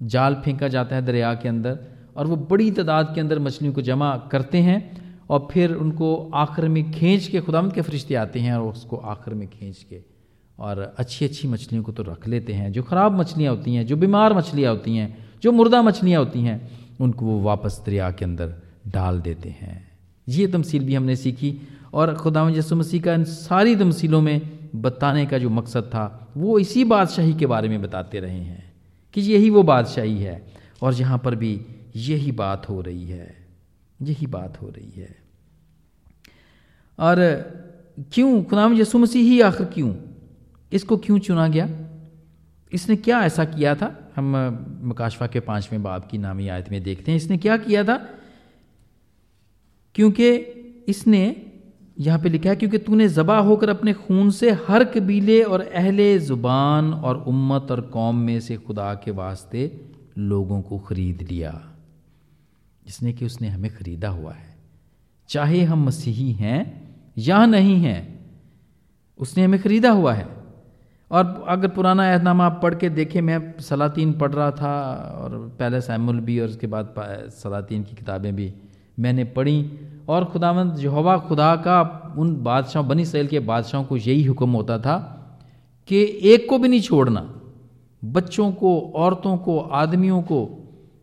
जाल 0.04 0.36
फेंका 0.36 0.68
जाता 0.68 0.96
है 0.96 1.02
दरिया 1.02 1.34
के 1.34 1.50
अंदर 1.50 1.80
और 2.18 2.28
वो 2.28 2.36
बड़ी 2.36 2.72
तादाद 2.72 3.12
के 3.16 3.22
अंदर 3.22 3.40
मछलियों 3.40 3.74
को 3.74 3.82
जमा 3.82 4.18
करते 4.32 4.58
हैं 4.58 4.80
और 5.30 5.48
फिर 5.52 5.74
उनको 5.76 6.16
आखिर 6.36 6.68
में 6.68 6.92
खींच 6.92 7.28
के 7.28 7.42
खुदाम 7.42 7.72
के 7.72 7.82
फरिश्ते 7.82 8.16
आते 8.16 8.40
हैं 8.40 8.54
और 8.54 8.72
उसको 8.72 8.98
आखिर 8.98 9.34
में 9.34 9.48
खींच 9.48 9.84
के 9.84 10.13
और 10.60 10.94
अच्छी 10.98 11.26
अच्छी 11.26 11.48
मछलियों 11.48 11.84
को 11.84 11.92
तो 11.92 12.04
रख 12.04 12.28
लेते 12.28 12.54
हैं। 12.54 12.72
जो 12.72 12.84
ख़राब 12.84 13.20
मछलियाँ 13.20 13.56
होती 13.56 13.76
हैं, 13.76 13.86
जो 13.86 13.96
बीमार 13.98 14.34
मछलियाँ 14.34 14.74
होती 14.74 14.96
हैं, 14.96 15.18
जो 15.44 15.52
मुर्दा 15.52 15.82
मछलियाँ 15.82 16.20
होती 16.20 16.42
हैं, 16.42 16.60
उनको 17.00 17.26
वो 17.26 17.40
वापस 17.42 17.82
दरिया 17.86 18.12
के 18.12 18.26
अंदर 18.26 18.54
डाल 18.88 19.20
देते 19.22 19.50
हैं। 19.50 19.92
ये 20.28 20.48
तमसील 20.48 20.84
भी 20.84 20.96
हमने 20.96 21.16
सीखी 21.16 21.56
और 21.94 22.14
खुदा 22.16 22.50
यसु 22.50 22.76
मसीह 22.76 23.02
का 23.02 23.14
इन 23.14 23.24
सारी 23.24 23.76
तमसीलों 23.76 24.22
में 24.22 24.42
बताने 24.76 25.26
का 25.26 25.38
जो 25.38 25.50
मकसद 25.50 25.84
था, 25.84 26.34
वो 26.38 26.60
इसी 26.60 26.84
बादशाही 26.84 27.34
के 27.34 27.46
बारे 27.46 27.70
में 27.70 27.82
बताते 27.82 28.20
रहे 28.20 28.40
हैं 28.40 28.74
कि 29.14 29.22
यही 29.22 29.50
वो 29.50 29.64
बादशाही 29.64 30.18
है 30.18 30.42
और 30.82 30.94
यहाँ 30.94 31.18
पर 31.18 31.36
भी 31.36 31.60
यही 31.96 32.32
बात 32.32 32.70
हो 32.70 32.82
रही 32.82 33.06
है, 33.06 33.36
यही 34.02 34.28
बात 34.28 34.62
हो 34.62 34.70
रही 34.70 35.02
है। 35.02 35.16
और 37.00 37.18
क्यों? 38.14 38.44
खुदाम 38.44 38.74
यसु 38.74 39.00
मसीह 39.00 39.24
ही 39.24 39.42
आखिर 39.42 39.66
क्यों? 39.66 39.94
इसको 40.74 40.98
क्यों 40.98 41.18
चुना 41.20 41.48
गया? 41.48 41.68
इसने 42.72 42.96
क्या 42.98 43.24
ऐसा 43.26 43.46
किया 43.46 43.76
था? 43.76 43.96
हम 44.16 44.36
मकाशफा 44.84 45.28
के 45.28 45.40
पाँचवें 45.40 45.82
बाब 45.84 46.08
की 46.12 46.18
नामी 46.18 46.48
आयत 46.48 46.72
में 46.72 46.82
देखते 46.84 47.12
हैं। 47.12 47.18
इसने 47.18 47.38
क्या 47.38 47.58
किया 47.58 47.84
था? 47.84 47.96
क्योंकि 49.96 50.30
इसने 50.88 51.24
यहाँ 51.98 52.20
पे 52.20 52.30
लिखा 52.30 52.50
है, 52.50 52.56
क्योंकि 52.56 52.78
तूने 52.78 53.08
जबा 53.10 53.38
होकर 53.40 53.70
अपने 53.70 53.94
खून 53.94 54.30
से 54.32 54.52
हर 54.68 54.84
कबीले 54.84 55.42
और 55.44 55.62
अहले 55.62 56.18
ज़ुबान 56.20 56.94
और 56.94 57.18
उम्मत 57.28 57.72
और 57.72 57.82
कौम 57.82 58.16
में 58.18 58.40
से 58.40 58.58
खुदा 58.58 58.94
के 58.96 59.12
वास्ते 59.12 59.72
लोगों 60.18 60.62
को 60.62 60.80
ख़रीद 60.80 61.22
लिया, 61.22 61.52
जिसने 62.86 63.14
कि 63.14 63.26
उसने 63.26 63.48
हमें 63.48 63.70
ख़रीदा 63.72 64.10
हुआ 64.10 64.34
है। 64.34 64.56
चाहे 65.30 65.62
हम 65.64 65.86
मसीही 65.86 66.32
हैं 66.34 66.60
या 67.18 67.46
नहीं 67.46 67.80
हैं, 67.82 68.02
उसने 69.20 69.44
हमें 69.44 69.62
ख़रीदा 69.62 69.92
हुआ 69.92 70.14
है। 70.14 70.28
और 71.14 71.46
अगर 71.48 71.68
पुराना 71.68 72.08
ऐहदनामा 72.10 72.46
आप 72.46 72.60
पढ़ 72.64 72.76
के 72.76 72.90
देखें, 72.90 73.22
मैं 73.22 73.54
सलातीन 73.60 74.14
पढ़ 74.14 74.32
रहा 74.32 74.52
था 74.52 74.74
और 75.18 75.38
पहले 75.60 75.82
सैमुल 75.82 76.20
भी 76.20 76.40
और 76.40 76.48
उसके 76.48 76.68
बाद 76.68 76.94
सलातीन 77.34 77.84
की 77.84 77.96
किताबें 77.96 78.36
भी 78.36 78.54
मैंने 79.00 79.24
पढ़ी। 79.24 79.80
और 80.10 80.26
खुदावंद, 80.26 80.80
यहोवा 80.80 81.18
खुदा 81.18 81.56
का 81.56 81.82
उन 82.18 82.36
बादशाह, 82.44 82.84
बनी 82.84 83.06
सैल 83.06 83.28
के 83.28 83.40
बादशाहों 83.40 83.84
को 83.84 83.98
यही 83.98 84.24
हुक्म 84.24 84.50
होता 84.50 84.78
था 84.80 84.98
कि 85.88 86.20
एक 86.24 86.50
को 86.50 86.58
भी 86.58 86.68
नहीं 86.68 86.82
छोड़ना, 86.82 87.22
बच्चों 88.04 88.52
को, 88.52 88.80
औरतों 88.96 89.38
को, 89.38 89.60
आदमियों 89.60 90.22
को 90.22 90.40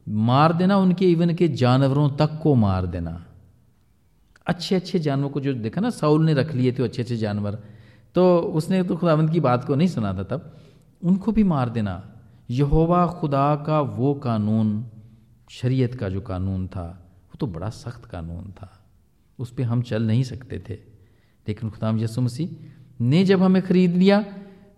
मार 0.08 0.52
देना, 0.52 0.76
उनके 0.76 1.10
इवन 1.10 1.34
के 1.34 1.48
जानवरों 1.48 2.08
तक 2.10 2.38
को 2.42 2.54
मार 2.54 2.86
देना। 2.86 3.24
अच्छे 4.46 4.76
अच्छे 4.76 4.98
जानवरों 4.98 5.30
को 5.30 5.40
जो 5.40 5.54
देखा 5.54 5.80
ना, 5.80 5.90
साउल 5.90 6.24
ने 6.24 6.34
रख 6.34 6.54
लिए 6.54 6.72
थे 6.72 6.82
अच्छे 6.82 7.02
अच्छे 7.02 7.16
जानवर। 7.16 7.58
तो 8.14 8.38
उसने 8.38 8.82
तो 8.82 8.96
खुदावंद 8.96 9.30
की 9.30 9.40
बात 9.40 9.64
को 9.64 9.74
नहीं 9.74 9.88
सुना 9.88 10.12
था 10.14 10.22
तब। 10.22 10.56
उनको 11.02 11.32
भी 11.32 11.44
मार 11.44 11.68
देना। 11.68 12.02
यहोवा 12.50 13.06
खुदा 13.06 13.54
का 13.66 13.80
वो 13.80 14.14
कानून, 14.14 14.84
शरीयत 15.50 15.94
का 15.94 16.08
जो 16.08 16.20
कानून 16.20 16.66
था, 16.66 16.86
वो 17.26 17.36
तो 17.40 17.46
बड़ा 17.46 17.68
सख्त 17.70 18.04
कानून 18.04 18.52
था। 18.52 18.70
उस 19.38 19.50
पर 19.50 19.62
हम 19.62 19.82
चल 19.82 20.02
नहीं 20.02 20.22
सकते 20.22 20.58
थे। 20.58 20.74
लेकिन 21.48 21.70
खुदाम 21.70 21.98
यसु 21.98 22.20
मसीह 22.20 22.48
ने 23.00 23.24
जब 23.24 23.42
हमें 23.42 23.62
ख़रीद 23.62 23.96
लिया 23.96 24.24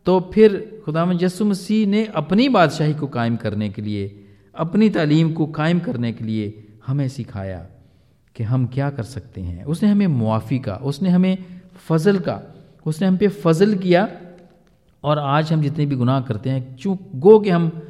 तो 0.06 0.20
फिर 0.34 0.82
खुदाम 0.84 1.12
यसु 1.12 1.44
मसीह 1.44 1.86
ने 1.86 2.04
अपनी 2.06 2.48
बादशाही 2.48 2.94
को 2.94 3.06
कायम 3.06 3.36
करने 3.36 3.68
के 3.68 3.82
लिए, 3.82 4.26
अपनी 4.54 4.88
तालीम 4.90 5.32
को 5.32 5.46
कायम 5.46 5.80
करने 5.80 6.12
के 6.12 6.24
लिए 6.24 6.68
हमें 6.86 7.08
सिखाया 7.08 7.66
कि 8.36 8.44
हम 8.44 8.66
क्या 8.66 8.90
कर 8.90 9.02
सकते 9.02 9.40
हैं। 9.40 9.64
उसने 9.64 9.88
हमें 9.88 10.06
मुआफ़ी 10.06 10.58
का, 10.58 10.74
उसने 10.76 11.08
हमें 11.08 11.38
फजल 11.76 12.18
का 12.18 12.40
उसने 12.86 13.08
हम 13.08 13.16
पे 13.16 13.28
फजल 13.28 13.74
किया 13.74 14.08
और 15.04 15.18
आज 15.18 15.52
हम 15.52 15.62
जितने 15.62 15.86
भी 15.86 15.96
गुनाह 15.96 16.20
करते 16.20 16.50
हैं 16.50 16.76
चूँ 16.76 16.98
गो 17.14 17.40
कि 17.40 17.50
हम 17.50 17.82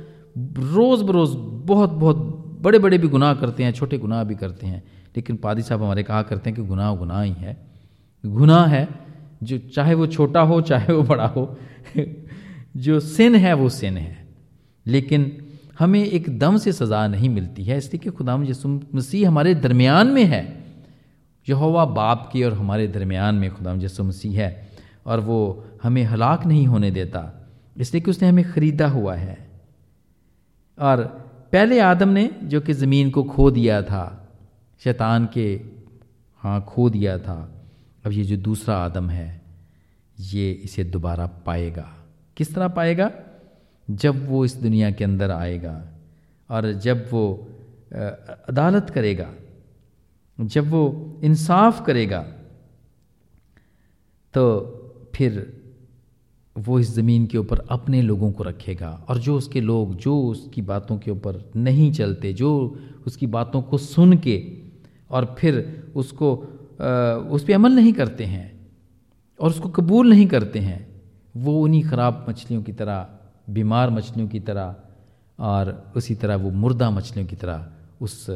रोज़ 0.58 1.04
बरोज़ 1.04 1.36
बहुत 1.36 1.90
बहुत 1.90 2.16
बड़े 2.60 2.78
बड़े 2.78 2.98
भी 2.98 3.08
गुनाह 3.08 3.34
करते 3.34 3.64
हैं, 3.64 3.72
छोटे 3.72 3.98
गुनाह 3.98 4.24
भी 4.24 4.34
करते 4.34 4.66
हैं। 4.66 4.84
लेकिन 5.16 5.36
पादी 5.36 5.62
साहब 5.62 5.82
हमारे 5.82 6.02
कहा 6.02 6.22
करते 6.22 6.50
हैं 6.50 6.60
कि 6.60 6.66
गुनाह 6.66 6.94
गुनाह 6.94 7.22
ही 7.22 7.32
है। 7.32 7.56
गुनाह 8.26 8.66
है, 8.66 8.88
जो 9.42 9.58
चाहे 9.58 9.94
वो 9.94 10.06
छोटा 10.06 10.40
हो, 10.40 10.60
चाहे 10.60 10.92
वो 10.92 11.02
बड़ा 11.02 11.26
हो, 11.26 11.56
जो 12.76 13.00
सिन 13.00 13.34
है, 13.34 13.52
वो 13.54 13.68
सिन 13.68 13.96
है। 13.96 14.28
लेकिन 14.86 15.46
हमें 15.78 16.04
एकदम 16.04 16.56
से 16.56 16.72
सज़ा 16.72 17.06
नहीं 17.06 17.28
मिलती 17.28 17.64
है, 17.64 17.78
इसलिए 17.78 17.98
कि 17.98 18.10
खुदा 18.10 18.36
मसीह 18.94 19.28
हमारे 19.28 19.54
दरमियान 19.54 20.06
में 20.06 20.24
है। 20.24 20.64
यहोवा 21.48 21.84
बाप 21.84 22.30
के 22.32 22.44
और 22.44 22.52
हमारे 22.52 22.88
दरमियान 22.88 23.34
में 23.34 23.54
खुदा 23.54 23.74
यसु 23.74 24.04
मसीह 24.04 24.40
है। 24.40 24.71
और 25.06 25.20
वो 25.20 25.64
हमें 25.82 26.02
हलाक 26.04 26.46
नहीं 26.46 26.66
होने 26.66 26.90
देता, 26.90 27.22
इसलिए 27.76 28.00
कि 28.00 28.10
उसने 28.10 28.28
हमें 28.28 28.44
ख़रीदा 28.44 28.88
हुआ 28.88 29.14
है। 29.14 29.36
और 30.78 31.02
पहले 31.52 31.78
आदम 31.80 32.08
ने 32.08 32.30
जो 32.44 32.60
कि 32.60 32.72
ज़मीन 32.72 33.10
को 33.10 33.22
खो 33.24 33.50
दिया 33.50 33.82
था, 33.82 34.04
शैतान 34.82 35.28
के 35.34 35.48
हाँ 36.42 36.60
खो 36.68 36.88
दिया 36.90 37.18
था, 37.18 37.38
अब 38.04 38.12
ये 38.12 38.24
जो 38.24 38.36
दूसरा 38.36 38.76
आदम 38.76 39.10
है, 39.10 39.40
ये 40.16 40.50
इसे 40.52 40.84
दोबारा 40.84 41.26
पाएगा। 41.46 41.92
किस 42.36 42.54
तरह 42.54 42.68
पाएगा? 42.68 43.10
जब 43.88 44.28
वो 44.28 44.44
इस 44.44 44.54
दुनिया 44.56 44.90
के 44.90 45.04
अंदर 45.04 45.30
आएगा 45.30 45.74
और 46.50 46.72
जब 46.74 47.08
वो 47.12 47.24
अदालत 48.48 48.90
करेगा, 48.90 49.28
जब 50.38 50.70
वो 50.70 51.20
इंसाफ 51.24 51.84
करेगा 51.86 52.20
तो 54.34 54.42
फिर 55.14 55.60
वो 56.56 56.78
इस 56.80 56.90
ज़मीन 56.94 57.26
के 57.26 57.38
ऊपर 57.38 57.58
अपने 57.70 58.00
लोगों 58.02 58.30
को 58.32 58.44
रखेगा। 58.44 58.90
और 59.08 59.18
जो 59.18 59.36
उसके 59.36 59.60
लोग, 59.60 59.94
जो 59.96 60.16
उसकी 60.22 60.62
बातों 60.62 60.98
के 60.98 61.10
ऊपर 61.10 61.50
नहीं 61.56 61.92
चलते, 61.92 62.32
जो 62.32 62.78
उसकी 63.06 63.26
बातों 63.26 63.62
को 63.62 63.78
सुन 63.78 64.16
के 64.18 64.42
और 65.10 65.34
फिर 65.38 65.92
उसको 65.96 66.34
उस 66.34 67.44
पर 67.44 67.52
अमल 67.52 67.72
नहीं 67.72 67.92
करते 67.92 68.24
हैं 68.24 68.50
और 69.40 69.50
उसको 69.50 69.68
कबूल 69.68 70.08
नहीं 70.10 70.26
करते 70.26 70.58
हैं, 70.58 70.86
वो 71.36 71.60
उन्हीं 71.62 71.82
ख़राब 71.82 72.26
मछलियों 72.28 72.62
की 72.62 72.72
तरह, 72.72 73.06
बीमार 73.50 73.90
मछलियों 73.90 74.28
की 74.28 74.40
तरह 74.40 74.74
और 75.38 75.92
उसी 75.96 76.14
तरह 76.14 76.36
वो 76.36 76.50
मुर्दा 76.52 76.90
मछलियों 76.90 77.26
की 77.28 77.36
तरह 77.36 77.66
उस 78.00 78.26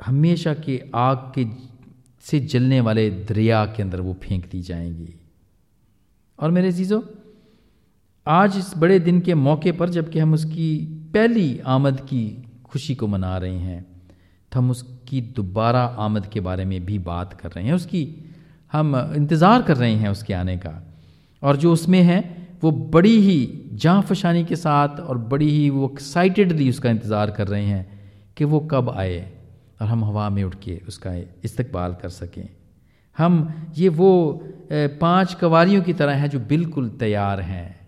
हमेशा 0.00 0.54
के 0.54 0.82
आग 0.94 1.32
के 1.34 1.46
से 2.24 2.40
जलने 2.40 2.80
वाले 2.80 3.10
दरिया 3.28 3.64
के 3.66 3.82
अंदर 3.82 4.00
वो 4.00 4.16
फेंक 4.22 4.48
दी 4.50 4.60
जाएँगी। 4.62 5.14
और 6.42 6.50
मेरे 6.50 6.72
चीज़ों 6.72 7.00
आज 8.26 8.56
इस 8.58 8.72
बड़े 8.78 8.98
दिन 8.98 9.20
के 9.20 9.34
मौके 9.34 9.72
पर 9.72 9.88
जबकि 9.88 10.18
हम 10.18 10.32
उसकी 10.34 10.68
पहली 11.14 11.58
आमद 11.66 12.00
की 12.00 12.22
खुशी 12.64 12.94
को 12.94 13.06
मना 13.06 13.36
रहे 13.38 13.58
हैं 13.58 13.84
तो 14.52 14.58
हम 14.58 14.70
उसकी 14.70 15.20
दोबारा 15.36 15.82
आमद 15.98 16.26
के 16.26 16.40
बारे 16.40 16.64
में 16.64 16.84
भी 16.84 16.98
बात 17.00 17.32
कर 17.40 17.50
रहे 17.50 17.64
हैं। 17.64 17.72
उसकी 17.72 18.02
हम 18.72 18.96
इंतज़ार 19.16 19.62
कर 19.62 19.76
रहे 19.76 19.94
हैं 19.94 20.08
उसके 20.08 20.34
आने 20.34 20.56
का। 20.56 20.72
और 21.42 21.56
जो 21.56 21.72
उसमें 21.72 22.02
है, 22.02 22.20
वो 22.62 22.70
बड़ी 22.70 23.16
ही 23.20 23.68
जाँ 23.74 24.00
फशानी 24.02 24.44
के 24.44 24.56
साथ 24.56 25.00
और 25.00 25.18
बड़ी 25.18 25.50
ही 25.50 25.68
वो 25.70 25.88
एक्साइटेडली 25.88 26.68
उसका 26.70 26.90
इंतज़ार 26.90 27.30
कर 27.30 27.48
रहे 27.48 27.64
हैं 27.64 28.00
कि 28.36 28.44
वो 28.44 28.60
कब 28.72 28.90
आए 28.90 29.20
और 29.80 29.88
हम 29.88 30.04
हवा 30.04 30.28
में 30.30 30.42
उठ 30.44 30.54
के 30.64 30.80
उसका 30.88 31.14
इस्तकबाल 31.44 31.94
कर 32.02 32.08
सकें। 32.10 32.48
हम 33.18 33.70
ये 33.76 33.88
वो 33.90 34.10
पाँच 34.72 35.34
कवारियों 35.34 35.82
की 35.82 35.92
तरह 35.92 36.14
हैं 36.14 36.28
जो 36.30 36.38
बिल्कुल 36.40 36.88
तैयार 37.00 37.40
हैं, 37.40 37.80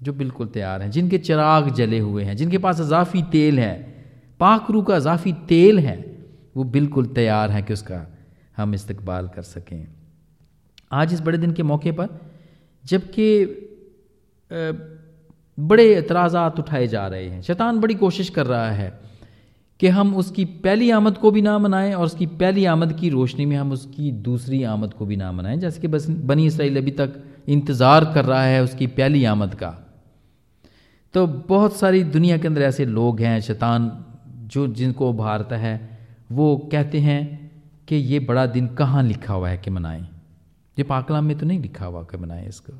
जो 0.00 0.12
बिल्कुल 0.12 0.46
तैयार 0.48 0.82
हैं, 0.82 0.90
जिनके 0.90 1.18
चिराग 1.18 1.68
जले 1.74 1.98
हुए 1.98 2.24
हैं, 2.24 2.36
जिनके 2.36 2.58
पास 2.58 2.80
अजाफी 2.80 3.22
तेल 3.32 3.58
है 3.58 3.74
पाखरू 4.40 4.82
का 4.82 4.96
अजाफी 4.96 5.32
तेल 5.48 5.78
है, 5.78 5.96
वो 6.56 6.64
बिल्कुल 6.66 7.06
तैयार 7.14 7.50
हैं 7.50 7.62
कि 7.64 7.72
उसका 7.72 8.06
हम 8.56 8.74
इस्तकबाल 8.74 9.28
कर 9.28 9.42
सकें। 9.44 9.86
आज 10.92 11.12
इस 11.12 11.20
बड़े 11.20 11.38
दिन 11.38 11.52
के 11.52 11.62
मौके 11.62 11.92
पर, 11.92 12.08
जबकि 12.84 13.62
बड़े 15.58 15.84
एतराज़ात 15.94 16.58
उठाए 16.58 16.86
जा 16.86 17.06
रहे 17.08 17.28
हैं, 17.28 17.40
शैतान 17.42 17.78
बड़ी 17.80 17.94
कोशिश 17.96 18.28
कर 18.30 18.46
रहा 18.46 18.70
है 18.70 18.88
कि 19.80 19.88
हम 19.88 20.14
उसकी 20.16 20.44
पहली 20.44 20.90
आमद 20.90 21.18
को 21.18 21.30
भी 21.30 21.42
ना 21.42 21.58
मनाएँ 21.58 21.94
और 21.94 22.04
उसकी 22.04 22.26
पहली 22.26 22.64
आमद 22.64 22.92
की 22.92 23.08
रोशनी 23.08 23.46
में 23.46 23.56
हम 23.56 23.72
उसकी 23.72 24.12
दूसरी 24.12 24.62
आमद 24.62 24.94
को 24.94 25.06
भी 25.06 25.16
ना 25.16 25.32
मनाएँ, 25.32 25.56
जैसे 25.56 25.80
कि 25.80 25.88
बस 25.88 26.08
बनी 26.10 26.46
इसराइल 26.46 26.76
अभी 26.76 26.90
तक 26.90 27.22
इंतज़ार 27.48 28.04
कर 28.14 28.24
रहा 28.24 28.42
है 28.42 28.62
उसकी 28.62 28.86
पहली 28.86 29.24
आमद 29.24 29.54
का। 29.54 29.70
तो 31.14 31.26
बहुत 31.26 31.76
सारी 31.76 32.02
दुनिया 32.04 32.38
के 32.38 32.48
अंदर 32.48 32.62
ऐसे 32.62 32.84
लोग 32.84 33.20
हैं, 33.20 33.40
शैतान, 33.40 34.04
जो 34.28 34.66
जिनको 34.66 35.10
उभारता 35.10 35.56
है, 35.56 35.98
वो 36.32 36.56
कहते 36.72 37.00
हैं 37.00 37.50
कि 37.88 37.96
ये 37.96 38.18
बड़ा 38.20 38.46
दिन 38.46 38.66
कहाँ 38.68 39.02
लिखा 39.02 39.34
हुआ 39.34 39.48
है 39.48 39.58
कि 39.58 39.70
मनाएँ। 39.70 40.02
ये 40.78 40.82
पाकलाम 40.82 41.24
में 41.24 41.38
तो 41.38 41.46
नहीं 41.46 41.60
लिखा 41.60 41.86
हुआ 41.86 42.02
कि 42.02 42.16
मनाएँ 42.16 42.48
इसको। 42.48 42.72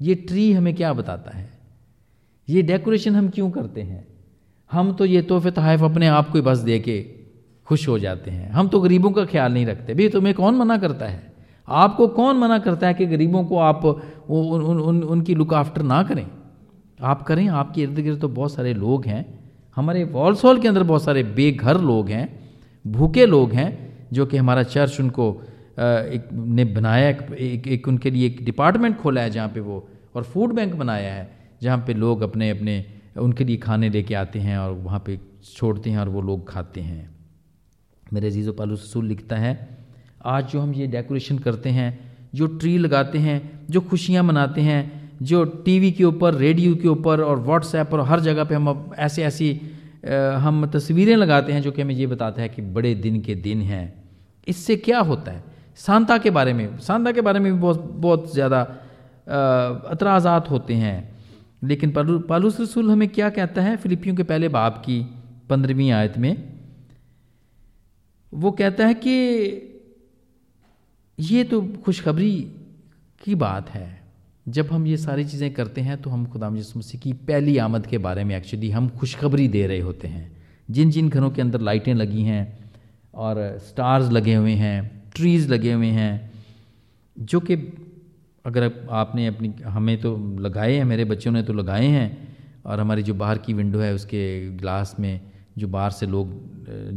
ये 0.00 0.14
ट्री 0.14 0.52
हमें 0.52 0.74
क्या 0.74 0.92
बताता 0.92 1.36
है? 1.36 1.50
ये 2.48 2.62
डेकोरेशन 2.62 3.14
हम 3.16 3.28
क्यों 3.28 3.50
करते 3.50 3.82
हैं? 3.82 4.06
हम 4.72 4.92
तो 4.92 5.04
ये 5.04 5.22
तोहफे 5.22 5.50
तहफ़ 5.50 5.84
अपने 5.84 6.06
आप 6.06 6.28
को 6.28 6.38
ही 6.38 6.42
बस 6.44 6.58
दे 6.58 6.78
के 6.78 7.00
खुश 7.66 7.88
हो 7.88 7.98
जाते 7.98 8.30
हैं। 8.30 8.50
हम 8.50 8.68
तो 8.68 8.80
गरीबों 8.80 9.10
का 9.10 9.24
ख्याल 9.24 9.52
नहीं 9.52 9.66
रखते। 9.66 9.94
भाई 9.94 10.08
तुम्हें 10.08 10.34
कौन 10.34 10.54
मना 10.54 10.76
करता 10.78 11.06
है? 11.06 11.32
आपको 11.68 12.08
कौन 12.08 12.36
मना 12.36 12.58
करता 12.58 12.86
है 12.86 12.94
कि 12.94 13.06
गरीबों 13.06 13.44
को 13.44 13.58
आप 13.58 13.84
उन, 13.84 14.46
उन, 14.46 14.80
उन, 14.80 15.02
उनकी 15.02 15.34
लुक 15.34 15.54
आफ्टर 15.54 15.82
ना 15.82 16.02
करें? 16.02 16.26
आप 17.02 17.22
करें 17.22 17.48
आपके 17.48 17.82
इर्द 17.82 17.98
गिर्द 17.98 18.20
तो 18.20 18.28
बहुत 18.28 18.52
सारे 18.52 18.74
लोग 18.74 19.06
हैं। 19.06 19.22
हमारे 19.76 20.04
वॉल्सॉल 20.04 20.60
के 20.60 20.68
अंदर 20.68 20.82
बहुत 20.82 21.02
सारे 21.02 21.22
बेघर 21.22 21.80
लोग 21.80 22.08
हैं 22.08 22.28
भूखे 22.86 23.26
लोग 23.26 23.52
हैं 23.52 23.70
जो 24.12 24.26
कि 24.26 24.36
हमारा 24.36 24.62
चर्च 24.62 25.00
उनको 25.00 25.42
एक 25.78 26.28
ने 26.32 26.64
बनाया 26.64 27.08
एक, 27.08 27.20
एक, 27.32 27.68
एक 27.68 27.88
उनके 27.88 28.10
लिए 28.10 28.26
एक 28.26 28.44
डिपार्टमेंट 28.44 28.96
खोला 28.98 29.20
है 29.20 29.30
जहाँ 29.30 29.48
पे 29.48 29.60
वो 29.60 29.88
और 30.14 30.22
फ़ूड 30.22 30.52
बैंक 30.52 30.74
बनाया 30.74 31.14
है 31.14 31.30
जहाँ 31.62 31.78
पे 31.86 31.94
लोग 31.94 32.22
अपने 32.22 32.50
अपने 32.50 32.84
उनके 33.16 33.44
लिए 33.44 33.56
खाने 33.56 33.88
लेके 33.90 34.14
आते 34.14 34.38
हैं 34.38 34.58
और 34.58 34.72
वहाँ 34.74 35.02
पे 35.06 35.18
छोड़ते 35.46 35.90
हैं 35.90 35.98
और 35.98 36.08
वो 36.08 36.20
लोग 36.20 36.48
खाते 36.48 36.80
हैं। 36.80 37.10
मेरे 38.12 38.30
जीज़ो 38.30 38.52
पालू 38.52 38.74
रसूल 38.74 39.06
लिखता 39.06 39.36
है, 39.36 39.68
आज 40.24 40.50
जो 40.50 40.60
हम 40.60 40.72
ये 40.74 40.86
डेकोरेशन 40.86 41.38
करते 41.38 41.70
हैं, 41.70 41.98
जो 42.34 42.46
ट्री 42.46 42.76
लगाते 42.78 43.18
हैं, 43.18 43.66
जो 43.70 43.80
खुशियाँ 43.80 44.24
मनाते 44.24 44.60
हैं, 44.60 45.10
जो 45.22 45.44
टीवी 45.44 45.90
के 45.92 46.04
ऊपर, 46.04 46.34
रेडियो 46.34 46.74
के 46.74 46.88
ऊपर 46.88 47.20
और 47.20 47.40
व्हाट्सएप 47.40 47.90
पर 47.90 48.00
हर 48.00 48.20
जगह 48.20 48.44
पे 48.44 48.54
हम 48.54 48.92
ऐसे 48.98 49.24
ऐसी 49.24 49.60
हम 50.36 50.66
तस्वीरें 50.66 51.14
लगाते 51.16 51.52
हैं 51.52 51.62
जो 51.62 51.70
कि 51.72 51.82
हमें 51.82 51.94
ये 51.94 52.06
बताता 52.06 52.42
है 52.42 52.48
कि 52.48 52.62
बड़े 52.62 52.94
दिन 52.94 53.20
के 53.20 53.34
दिन 53.34 53.60
हैं। 53.62 53.92
इससे 54.46 54.76
क्या 54.76 55.00
होता 55.00 55.32
है? 55.32 55.42
सांता 55.76 56.18
के 56.18 56.30
बारे 56.30 56.52
में, 56.52 56.78
सांता 56.78 57.12
के 57.12 57.20
बारे 57.20 57.40
में 57.40 57.52
भी 57.52 57.58
बहुत 57.58 57.82
बहुत 57.96 58.32
ज़्यादा 58.34 58.60
अतराज़ात 59.90 60.50
होते 60.50 60.74
हैं। 60.74 61.11
लेकिन 61.62 61.92
पालूस 62.28 62.60
रसूल 62.60 62.90
हमें 62.90 63.08
क्या 63.08 63.28
कहता 63.30 63.62
है? 63.62 63.76
फिलिपियों 63.76 64.16
के 64.16 64.22
पहले 64.22 64.48
बाप 64.48 64.78
की 64.78 65.00
पंद्रहवीं 65.50 65.90
आयत 65.90 66.18
में। 66.18 66.52
वो 68.32 68.50
कहता 68.50 68.86
है 68.86 68.94
कि 68.96 69.14
ये 71.18 71.44
तो 71.44 71.60
खुशखबरी 71.84 72.40
की 73.24 73.34
बात 73.34 73.70
है। 73.70 74.00
जब 74.46 74.72
हम 74.72 74.86
ये 74.86 74.96
सारी 74.96 75.24
चीज़ें 75.24 75.52
करते 75.54 75.80
हैं 75.80 76.00
तो 76.02 76.10
हम 76.10 76.24
खुदा 76.26 76.50
मसीह 76.50 77.00
की 77.00 77.12
पहली 77.12 77.56
आमद 77.58 77.86
के 77.86 77.98
बारे 77.98 78.24
में 78.24 78.36
एक्चुअली 78.36 78.70
हम 78.70 78.88
खुशखबरी 78.88 79.48
दे 79.48 79.66
रहे 79.66 79.80
होते 79.80 80.08
हैं। 80.08 80.30
जिन 80.68 80.90
जिन 80.90 81.08
घरों 81.08 81.30
के 81.30 81.42
अंदर 81.42 81.60
लाइटें 81.60 81.94
लगी 81.94 82.22
हैं 82.22 82.58
और 83.14 83.36
स्टार्स 83.62 84.10
लगे 84.12 84.34
हुए 84.34 84.52
हैं 84.52 85.02
ट्रीज़ 85.14 85.48
लगे 85.52 85.72
हुए 85.72 85.86
हैं, 85.86 86.30
जो 87.16 87.40
कि 87.40 87.56
अगर 88.44 88.70
आपने 88.90 89.26
अपनी, 89.26 89.52
हमें 89.64 90.00
तो 90.00 90.16
लगाए 90.38 90.74
हैं, 90.74 90.84
मेरे 90.84 91.04
बच्चों 91.04 91.32
ने 91.32 91.42
तो 91.42 91.52
लगाए 91.52 91.86
हैं, 91.86 92.28
और 92.66 92.80
हमारी 92.80 93.02
जो 93.02 93.14
बाहर 93.14 93.38
की 93.38 93.52
विंडो 93.52 93.78
है, 93.78 93.92
उसके 93.94 94.22
ग्लास 94.56 94.94
में 95.00 95.20
जो 95.58 95.68
बाहर 95.68 95.90
से 95.90 96.06
लोग 96.06 96.40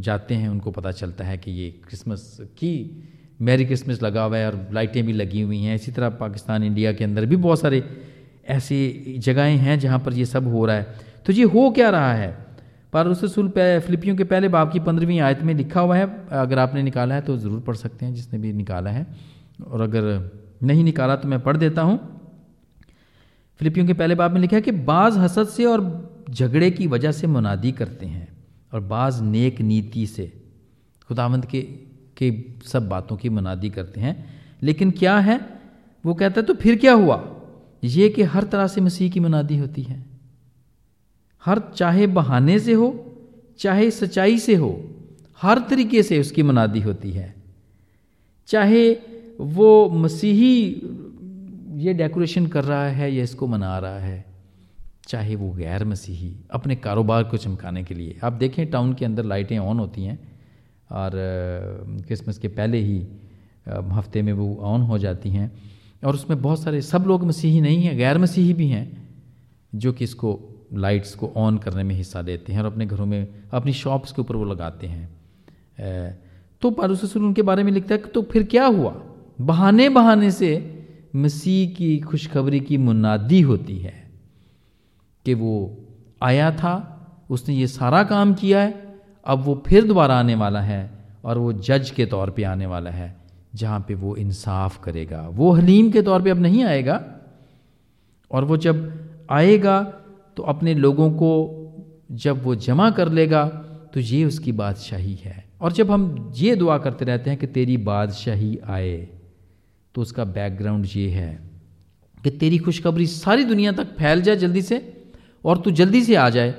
जाते 0.02 0.36
हैं, 0.36 0.50
उनको 0.50 0.72
पता 0.72 0.92
चलता 0.92 1.24
है 1.24 1.38
कि 1.38 1.52
ये 1.52 1.70
क्रिसमस 1.84 2.38
की 2.58 2.74
मैरी 3.42 3.66
क्रिसमस 3.66 4.02
लगा 4.04 4.24
हुआ 4.24 4.38
है 4.38 4.48
और 4.48 4.68
लाइटें 4.74 5.06
भी 5.06 5.14
लगी 5.14 5.42
हुई 5.42 5.62
हैं। 5.62 5.76
इसी 5.76 5.92
तरह 5.92 6.10
पाकिस्तान, 6.18 6.64
इंडिया 6.64 6.94
के 6.94 7.04
अंदर 7.04 7.26
भी 7.26 7.36
बहुत 7.38 7.60
सारे 7.60 7.84
ऐसी 8.50 9.16
जगहें 9.20 9.58
हैं 9.58 9.78
जहाँ 9.80 10.00
पर 10.00 10.14
ये 10.14 10.26
सब 10.26 10.48
हो 10.48 10.66
रहा 10.66 10.76
है। 10.76 10.96
तो 11.26 11.34
ये 11.34 11.44
हो 11.46 11.70
क्या 11.72 11.90
रहा 11.90 12.14
है? 12.14 12.30
पर 12.94 13.08
रसूल 13.08 13.50
फिलिपियों 13.50 14.16
के 14.16 14.24
पहले 14.24 14.48
बाप 14.50 14.72
की 14.74 14.80
पंद्रहवीं 14.80 15.20
आयत 15.20 15.42
में 15.44 15.54
लिखा 15.54 15.82
हुआ 15.82 15.98
है। 15.98 16.06
अगर 16.32 16.60
आपने 16.60 16.84
निकाला 16.84 17.16
है 17.16 17.22
तो 17.22 17.38
ज़रूर 17.38 17.60
पढ़ 17.60 17.76
सकते 17.76 18.06
हैं, 18.06 18.14
जिसने 18.14 18.40
भी 18.40 18.54
निकाला 18.54 18.90
है। 18.90 19.06
और 19.68 19.82
अगर 19.82 20.06
नहीं 20.63 20.84
निकाला 20.84 21.15
तो 21.15 21.28
मैं 21.28 21.39
पढ़ 21.39 21.58
देता 21.58 21.82
हूँ। 21.82 21.98
फिलिपियों 23.60 23.86
के 23.88 23.94
पहले 23.94 24.15
बाब 24.15 24.32
में 24.32 24.41
लिखा 24.41 24.56
है 24.56 24.62
कि 24.62 24.72
बाज 24.72 25.18
हसद 25.18 25.48
से 25.48 25.65
और 25.65 25.84
झगड़े 26.30 26.72
की 26.72 26.88
वजह 26.88 27.12
से 27.12 27.28
मुनादी 27.28 27.72
करते 27.72 28.06
हैं 28.06 28.28
और 28.74 28.80
बाज 28.80 29.22
नेक 29.22 29.62
नीति 29.62 30.08
से। 30.08 30.41
खुदावंद 31.08 31.46
के 31.46 31.62
के 32.18 32.44
सब 32.65 32.89
बातों 32.89 33.18
की 33.18 33.30
मुनादी 33.30 33.70
करते 33.70 34.02
हैं। 34.02 34.41
लेकिन 34.63 34.91
क्या 34.91 35.18
है? 35.20 35.62
वो 36.06 36.13
कहता 36.13 36.41
है 36.41 36.48
तो 36.48 36.54
फिर 36.54 36.76
क्या 36.76 36.94
हुआ? 36.94 37.36
ये 37.84 38.10
कि 38.10 38.24
हर 38.24 38.44
तरह 38.44 38.68
से 38.68 38.82
मसीह 38.82 39.12
की 39.12 39.20
मुनादी 39.20 39.58
होती 39.58 39.84
है। 39.84 40.06
हर 41.46 41.62
चाहे 41.76 42.08
बहाने 42.08 42.60
से 42.60 42.74
हो, 42.74 43.18
चाहे 43.60 43.91
सच्चाई 43.91 44.39
से 44.39 44.56
हो, 44.56 44.89
हर 45.41 45.60
तरीके 45.60 46.04
से 46.04 46.20
उसकी 46.20 46.44
मुनादी 46.44 46.82
होती 46.82 47.12
है। 47.12 47.36
चाहे 48.48 48.94
वो 49.39 49.89
मसीही 49.89 50.62
ये 51.78 51.93
डेकोरेशन 51.93 52.48
कर 52.48 52.63
रहा 52.63 52.88
है, 52.88 53.13
या 53.15 53.24
इसको 53.24 53.48
मना 53.48 53.78
रहा 53.80 54.00
है, 54.00 54.26
चाहे 55.08 55.36
वो 55.36 55.52
गैर 55.52 55.84
मसीही, 55.86 56.36
अपने 56.52 56.76
कारोबार 56.76 57.24
को 57.24 57.38
चमकाने 57.38 57.84
के 57.84 57.93
लिए। 57.93 58.17
आप 58.24 58.34
देखें 58.34 58.65
टाउन 58.71 58.93
के 58.93 59.06
अंदर 59.06 59.26
लाइटें 59.26 59.58
ऑन 59.58 59.80
होती 59.80 60.04
हैं, 60.04 60.19
और 60.91 61.12
क्रिसमस 62.08 62.38
के 62.38 62.48
पहले 62.48 62.78
ही 62.78 62.98
हफ़्ते 63.67 64.21
में 64.21 64.34
वो 64.34 64.56
ऑन 64.62 64.82
हो 64.82 64.98
जाती 64.98 65.30
हैं, 65.30 65.52
और 66.04 66.13
उसमें 66.13 66.41
बहुत 66.41 66.62
सारे, 66.62 66.82
सब 66.82 67.06
लोग 67.08 67.26
मसीही 67.26 67.62
नहीं 67.62 67.82
हैं, 67.84 67.98
गैर 67.98 68.17
मसीही 68.17 68.54
भी 68.54 68.67
हैं, 68.67 68.86
जो 69.76 69.93
कि 69.93 70.04
इसको 70.04 70.39
लाइट्स 70.74 71.15
को 71.15 71.32
ऑन 71.38 71.58
करने 71.58 71.84
में 71.84 71.95
हिस्सा 71.95 72.21
लेते 72.21 72.54
हैं, 72.54 72.60
और 72.60 72.65
अपने 72.65 72.86
घरों 72.86 73.06
में, 73.06 73.28
अपनी 73.52 73.74
शॉप्स 73.74 74.12
के 74.12 74.21
ऊपर 74.21 74.36
वो 74.36 74.45
लगाते 74.45 74.88
हैं। 74.88 76.17
तो 76.62 76.71
पारूस 76.71 77.15
उनके 77.17 77.41
बारे 77.41 77.63
में 77.63 77.71
लिखता 77.71 77.95
है 77.95 78.02
तो 78.02 78.21
फिर 78.21 78.43
क्या 78.43 78.65
हुआ? 78.65 78.93
बहाने 79.39 79.89
बहाने 79.89 80.32
से 80.32 80.52
मसीह 81.15 81.74
की 81.76 81.98
खुशखबरी 82.00 82.60
की 82.60 82.78
मुनादी 82.78 83.41
होती 83.41 83.78
है 83.78 83.93
कि 85.26 85.34
वो 85.34 85.78
आया 86.21 86.52
था, 86.52 86.74
उसने 87.30 87.56
ये 87.56 87.67
सारा 87.67 88.04
काम 88.04 88.34
किया 88.34 88.62
है, 88.62 88.74
अब 89.26 89.39
वो 89.39 89.63
फिर 89.67 89.88
दोबारा 89.88 90.17
आने 90.19 90.36
वाला 90.36 90.62
है 90.62 90.89
और 91.24 91.38
वो 91.38 91.54
जज 91.54 91.89
के 91.89 92.06
तौर 92.06 92.30
पे 92.30 92.43
आने 92.43 92.65
वाला 92.65 92.89
है, 92.89 93.15
जहाँ 93.56 93.80
पे 93.88 93.95
वो 93.95 94.15
इंसाफ 94.15 94.84
करेगा। 94.84 95.28
वो 95.30 95.52
हलीम 95.52 95.91
के 95.91 96.02
तौर 96.02 96.21
पे 96.21 96.30
अब 96.30 96.39
नहीं 96.39 96.63
आएगा 96.63 97.04
और 98.32 98.43
वो 98.43 98.58
जब 98.58 98.78
आएगा 99.32 99.82
तो 100.38 100.43
अपने 100.43 100.74
लोगों 100.74 101.12
को 101.12 101.32
जब 102.12 102.43
वो 102.43 102.56
जमा 102.56 102.89
कर 102.91 103.12
लेगा 103.12 103.45
तो 103.93 104.00
ये 104.00 104.24
उसकी 104.26 104.52
बादशाही 104.52 105.15
है। 105.15 105.43
और 105.62 105.71
जब 105.71 105.91
हम 105.91 106.32
ये 106.36 106.56
दुआ 106.56 106.78
करते 106.78 107.06
रहते 107.06 107.30
हैं 107.30 107.39
कि 107.39 107.48
तेरी 107.48 107.78
बादशाही 107.78 108.58
आए 108.67 109.08
तो 109.96 110.02
उसका 110.02 110.24
बैकग्राउंड 110.26 110.88
ये 110.96 111.10
है 111.10 111.40
कि 112.24 112.32
तेरी 112.32 112.58
खुशखबरी 112.58 113.08
सारी 113.08 113.44
दुनिया 113.44 113.72
तक 113.72 113.96
फैल 113.96 114.22
जाए 114.22 114.36
जल्दी 114.36 114.62
से 114.62 115.04
और 115.46 115.58
तू 115.58 115.72
जल्दी 115.72 116.04
से 116.04 116.16
आ 116.16 116.30
जाए 116.30 116.54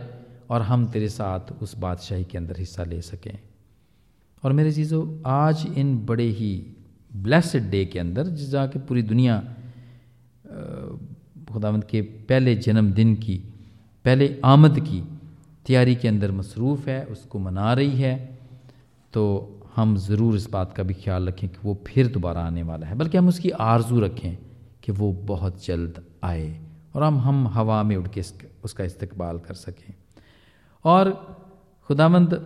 और 0.50 0.62
हम 0.62 0.86
तेरे 0.86 1.08
साथ 1.08 1.52
उस 1.62 1.76
बादशाही 1.78 2.24
के 2.24 2.38
अंदर 2.38 2.58
हिस्सा 2.58 2.84
ले 2.84 3.00
सकें। 3.02 3.38
और 4.42 4.52
मेरे 4.52 4.72
चीज़ों, 4.72 5.22
आज 5.26 5.66
इन 5.76 6.06
बड़े 6.06 6.24
ही 6.24 6.76
ब्लेसड 7.16 7.70
डे 7.70 7.84
के 7.84 7.98
अंदर 7.98 8.26
जाके 8.26 8.78
पूरी 8.78 9.02
दुनिया 9.02 9.38
खुदावंद 11.52 11.84
के 11.84 12.00
पहले 12.02 12.54
जन्मदिन 12.54 13.14
की, 13.14 13.36
पहले 14.04 14.40
आमद 14.44 14.80
की 14.80 15.00
तैयारी 15.66 15.94
के 15.96 16.08
अंदर 16.08 16.32
मसरूफ़ 16.32 16.88
है, 16.90 17.04
उसको 17.04 17.38
मना 17.38 17.72
रही 17.72 17.98
है 17.98 18.38
तो 19.12 19.55
हम 19.76 19.96
ज़रूर 19.98 20.36
इस 20.36 20.48
बात 20.50 20.72
का 20.72 20.82
भी 20.82 20.94
ख्याल 20.94 21.28
रखें 21.28 21.48
कि 21.48 21.58
वो 21.64 21.76
फिर 21.86 22.06
दोबारा 22.08 22.42
आने 22.42 22.62
वाला 22.62 22.86
है, 22.86 22.94
बल्कि 22.94 23.18
हम 23.18 23.28
उसकी 23.28 23.50
आरज़ू 23.50 24.00
रखें 24.00 24.36
कि 24.82 24.92
वो 24.92 25.12
बहुत 25.24 25.64
जल्द 25.64 26.02
आए 26.24 26.48
और 26.94 27.02
हम 27.02 27.18
हम 27.20 27.46
हवा 27.48 27.82
में 27.82 27.96
उड़ 27.96 28.08
के 28.08 28.22
उसका 28.64 28.84
इस्तकबाल 28.84 29.38
कर 29.38 29.54
सकें। 29.56 29.94
और 30.84 31.10
खुदामंद 31.90 32.40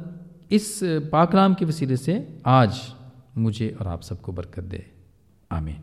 इस 0.50 0.78
पाकलाम 1.12 1.54
के 1.54 1.64
वसीले 1.64 1.96
से 1.96 2.16
आज 2.46 2.80
मुझे 3.38 3.68
और 3.80 3.86
आप 3.86 4.02
सबको 4.02 4.32
बरकत 4.32 4.64
दे। 4.64 4.84
आमीन। 5.50 5.82